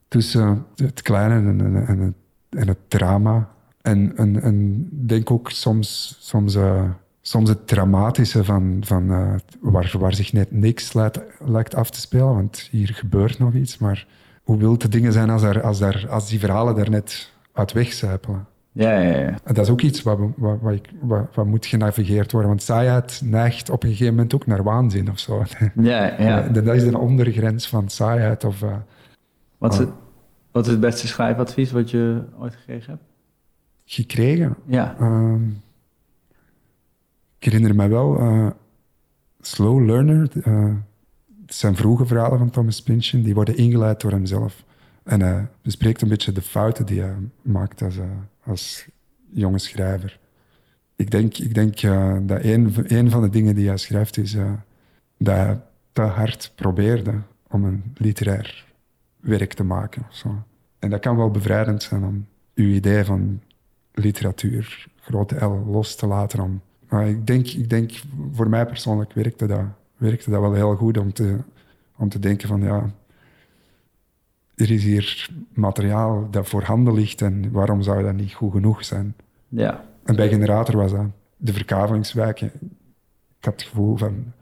[0.08, 2.14] tussen het kleine en, en, en het,
[2.62, 3.50] en het drama.
[3.82, 6.84] En, en, en denk ook soms, soms, eh,
[7.22, 12.00] soms het dramatische van, van eh, waar, waar zich net niks lijkt, lijkt af te
[12.00, 13.78] spelen, want hier gebeurt nog iets.
[13.78, 14.08] Maar
[14.44, 17.72] hoe wil de dingen zijn als, er, als, er, als die verhalen daar net uit
[17.72, 18.46] wegcijpelen?
[18.72, 19.38] Ja, ja, ja.
[19.44, 22.50] En dat is ook iets wat, wat, wat, ik- wat, wat moet genavigeerd worden.
[22.50, 25.44] Want saaiheid neigt op een gegeven moment ook naar waanzin of zo.
[25.76, 26.42] Ja, ja.
[26.42, 28.44] Dat is de ondergrens van saaiheid.
[28.44, 28.76] Of, eh,
[29.58, 29.90] Wat, is het,
[30.52, 33.04] wat is het beste schrijfadvies wat je ooit gekregen hebt?
[33.86, 34.56] gekregen.
[34.66, 34.96] Ja.
[35.00, 35.48] Ehm,
[37.40, 38.48] ik herinner me wel eh,
[39.42, 40.30] Slow Learner.
[40.44, 40.72] eh,
[41.54, 43.22] het zijn vroege verhalen van Thomas Pynchon.
[43.22, 44.64] Die worden ingeleid door hemzelf.
[45.04, 48.06] En hij bespreekt een beetje de fouten die hij maakt als, eh,
[48.44, 48.88] als
[49.30, 50.20] jonge schrijver.
[50.96, 54.52] Ik denk, ik denk eh, dat een, van de dingen die hij schrijft is eh,
[55.18, 57.14] dat hij te hard probeerde
[57.48, 58.66] om een literair
[59.20, 60.06] werk te maken.
[60.10, 60.44] Zo.
[60.80, 62.26] En dat kan wel bevrijdend zijn om
[62.56, 63.42] uw idee van
[63.94, 66.40] literatuur, grote L, los te laten.
[66.40, 67.92] Om, maar ik denk, ik denk,
[68.32, 69.66] voor mij persoonlijk werkte dat,
[69.98, 71.38] werkte dat wel heel goed om te,
[71.98, 72.92] om te denken van ja,
[74.56, 79.16] er is hier materiaal dat voorhanden ligt en waarom zou dat niet goed genoeg zijn?
[79.48, 79.86] Ja.
[80.04, 81.06] En bij Generator was dat
[81.38, 82.52] de verkavelingswijken.
[83.40, 84.34] Ik had het gevoel van,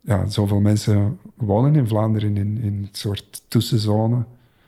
[0.00, 4.24] ja, zoveel mensen wonen in Vlaanderen in, in een soort tussenzone.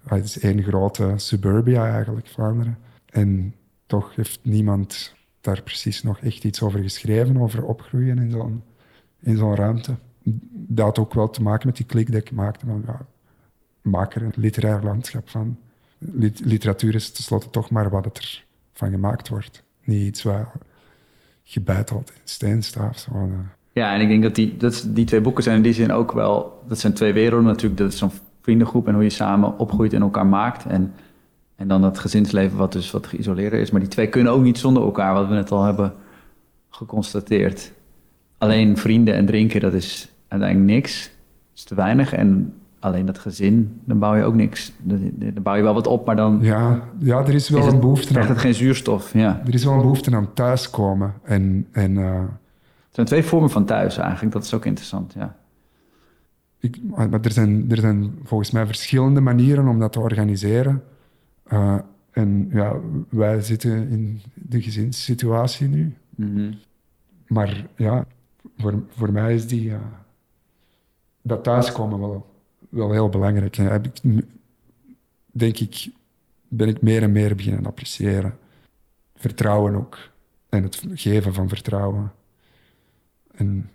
[0.07, 2.79] Het is één grote suburbia eigenlijk, Vlaanderen.
[3.07, 3.55] En
[3.87, 8.63] toch heeft niemand daar precies nog echt iets over geschreven, over opgroeien in zo'n,
[9.27, 9.95] in zo'n ruimte.
[10.51, 13.07] Dat had ook wel te maken met die klik die ik maakte van, ja,
[13.83, 15.57] maak er een literair landschap van.
[15.99, 19.63] Lit- literatuur is tenslotte toch maar wat het er van gemaakt wordt.
[19.85, 20.47] Niet iets wat
[21.45, 23.09] gebeiteld in steen staat.
[23.13, 23.23] eh.
[23.73, 26.13] Ja, en ik denk dat die, dat, die twee boeken zijn in die zin ook
[26.13, 26.63] wel...
[26.69, 27.81] Dat zijn twee werelden natuurlijk.
[27.81, 28.11] Dat is zo'n
[28.41, 30.65] vriendengroep en hoe je samen opgroeit en elkaar maakt.
[30.67, 30.93] En,
[31.57, 33.71] en dan dat gezinsleven wat dus wat geïsoleerder is.
[33.71, 35.95] Maar die twee kunnen ook niet zonder elkaar, wat we net al hebben
[36.71, 37.73] geconstateerd.
[38.39, 41.03] Alleen vrienden en drinken, dat is uiteindelijk niks.
[41.03, 41.11] Dat
[41.55, 42.13] is te weinig.
[42.13, 44.73] En alleen dat gezin, dan bouw je ook niks.
[44.83, 47.81] Dan bouw je wel wat op, maar dan Ja, ja, er is wel is een
[47.81, 49.13] behoefte krijgt aan, het geen zuurstof.
[49.13, 49.43] Ja.
[49.47, 51.15] er is wel een behoefte aan thuiskomen.
[51.23, 54.33] En, en eh, Het zijn twee vormen van thuis eigenlijk.
[54.33, 55.37] Dat is ook interessant, ja.
[56.61, 60.83] ik, maar er, zijn, er zijn volgens mij verschillende manieren om dat te organiseren.
[61.45, 61.75] Eh,
[62.11, 62.77] en ja,
[63.09, 65.95] wij zitten in de gezinssituatie nu.
[66.15, 66.53] Mhm.
[67.27, 68.07] Maar ja,
[68.57, 69.81] voor, voor mij is die, eh,
[71.23, 72.35] dat thuiskomen wel,
[72.69, 73.57] wel heel belangrijk.
[73.57, 74.23] En heb ik,
[75.33, 75.91] denk ik,
[76.49, 78.39] ben ik meer en meer beginnen appreciëren.
[79.15, 79.99] Vertrouwen ook.
[80.49, 82.13] En het geven van vertrouwen.
[83.35, 83.71] En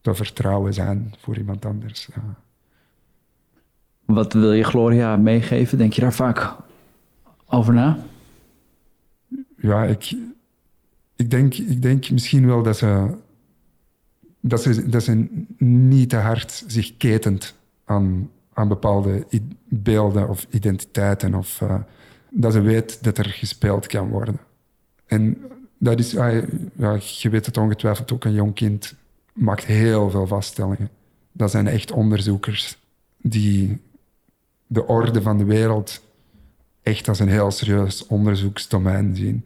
[0.00, 2.08] dat vertrouwen zijn voor iemand anders.
[2.14, 2.34] Ja.
[4.04, 5.78] Wat wil je Gloria meegeven?
[5.78, 6.56] Denk je daar vaak
[7.46, 7.98] over na?
[9.56, 10.16] Ja, ik,
[11.16, 13.14] ik, denk, ik denk misschien wel dat ze,
[14.46, 15.26] dat ze, dat ze
[15.58, 19.26] niet te hard zich ketent aan, aan bepaalde
[19.68, 21.34] beelden of identiteiten.
[21.34, 21.74] Of, eh,
[22.30, 24.38] dat ze weet dat er gespeeld kan worden.
[25.06, 25.38] En
[25.78, 26.42] dat is, ah,
[26.76, 28.94] ja, je weet het ongetwijfeld ook, een jong kind
[29.32, 30.88] maakt heel veel vaststellingen.
[31.32, 32.78] Dat zijn echt onderzoekers
[33.16, 33.80] die
[34.66, 36.02] de orde van de wereld
[36.82, 39.44] echt als een heel serieus onderzoeksdomein zien.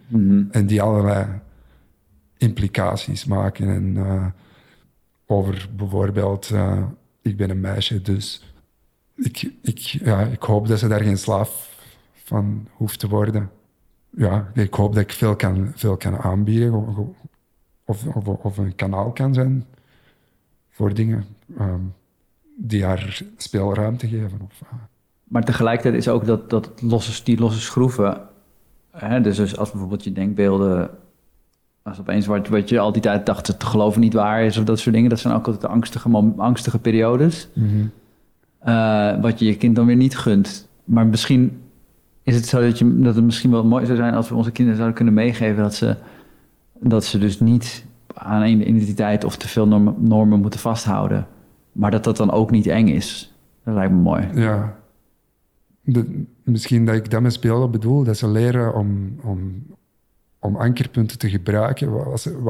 [0.51, 1.27] En die allerlei
[2.37, 3.69] implicaties maken.
[3.69, 4.27] En eh,
[5.31, 6.83] over bijvoorbeeld, eh,
[7.23, 8.43] ik ben een meisje, dus
[9.15, 11.77] ik, ik, ja, ik hoop dat ze daar geen slaaf
[12.13, 13.51] van hoeft te worden.
[14.11, 16.75] Ja, ik hoop dat ik veel kan, veel kan aanbieden
[17.85, 19.67] of, of, of, een kanaal kan zijn
[20.69, 21.25] voor dingen
[21.59, 21.81] ehm,
[22.57, 24.41] die haar speelruimte geven.
[24.43, 24.79] Of, eh,
[25.25, 28.29] Maar tegelijkertijd is ook dat, dat losse, die losse schroeven.
[28.91, 30.91] Hè, dus als bijvoorbeeld je denkbeelden.
[31.89, 34.65] Als opeens wat, wat je al die tijd dacht te geloven niet waar is, of
[34.65, 35.11] dat soort dingen.
[35.11, 37.49] Dat zijn ook altijd de angstige, angstige periodes.
[38.59, 40.69] Eh, wat je je kind dan weer niet gunt.
[40.85, 41.61] Maar misschien
[42.23, 44.51] is het zo dat, je, dat het misschien wel mooi zou zijn als we onze
[44.51, 45.97] kinderen zouden kunnen meegeven dat ze,
[46.81, 47.85] dat ze dus niet
[48.15, 51.27] aan een identiteit of te veel normen, normen moeten vasthouden.
[51.73, 53.35] Maar dat dat dan ook niet eng is.
[53.65, 54.29] Dat lijkt me mooi.
[54.35, 54.77] Ja.
[55.83, 59.67] De- misschien dat ik dat met spelen bedoel, dat ze leren om, om,
[60.39, 62.43] om ankerpunten te gebruiken waar ze,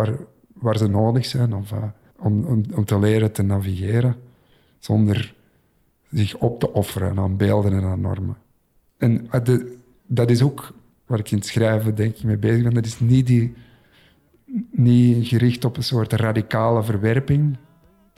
[0.55, 1.83] waar, ze nodig zijn, of eh,
[2.19, 4.17] om, om, om te leren te navigeren,
[4.79, 5.35] zonder
[6.11, 8.37] zich op te offeren aan beelden en aan normen.
[8.97, 9.57] En eh,
[10.07, 10.73] dat is ook
[11.07, 12.75] waar ik in het schrijven denk ik mee bezig ben.
[12.75, 13.55] Dat is niet, die,
[14.71, 17.57] niet gericht op een soort radicale verwerping,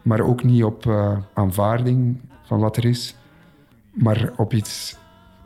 [0.02, 3.16] maar ook niet op eh, aanvaarding van wat er is.
[3.90, 4.96] Maar op iets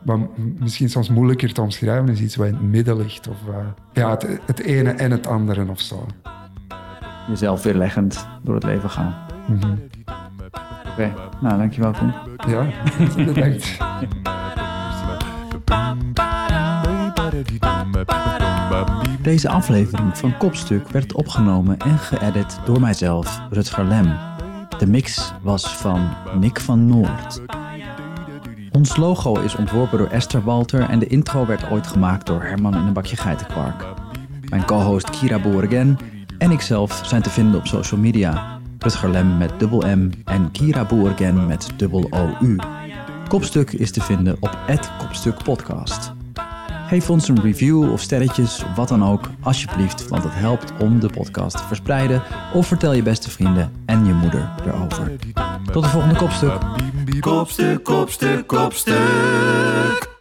[0.04, 0.18] wat
[0.58, 3.28] misschien soms moeilijker te omschrijven is, iets wat in het midden ligt.
[3.28, 3.54] Of eh,
[3.92, 6.06] ja, het, het ene en het andere of zo.
[7.28, 9.14] Jezelf weerleggend door het leven gaan.
[9.46, 9.74] Mhm.
[10.90, 12.12] Oké, nou dankjewel Koen.
[12.46, 12.66] Ja,
[13.24, 13.76] bedankt.
[19.22, 24.12] Deze aflevering van Kopstuk werd opgenomen en geëdit door mijzelf, Rutger Lem.
[24.78, 26.08] De mix was van
[26.40, 27.63] Nick van Noord.
[28.74, 32.74] Ons logo is ontworpen door Esther Walter en de intro werd ooit gemaakt door Herman
[32.74, 33.84] in een bakje geitenkwark.
[34.48, 35.96] Mijn co-host Kira Boergen
[36.38, 38.60] en ikzelf zijn te vinden op social media.
[38.78, 42.56] Rutger Lem met dubbel M en Kira Boergen met dubbel OU.
[43.28, 44.58] Kopstuk is te vinden op
[44.98, 46.12] Kopstuk Podcast.
[46.86, 51.08] Geef ons een review of sterretjes wat dan ook, alsjeblieft, want het helpt om de
[51.08, 52.22] podcast te verspreiden.
[52.54, 55.12] Of vertel je beste vrienden en je moeder erover.
[55.72, 56.60] Tot de volgende kopstuk.
[57.20, 60.13] Kopstuk, kopstuk, kopstuk.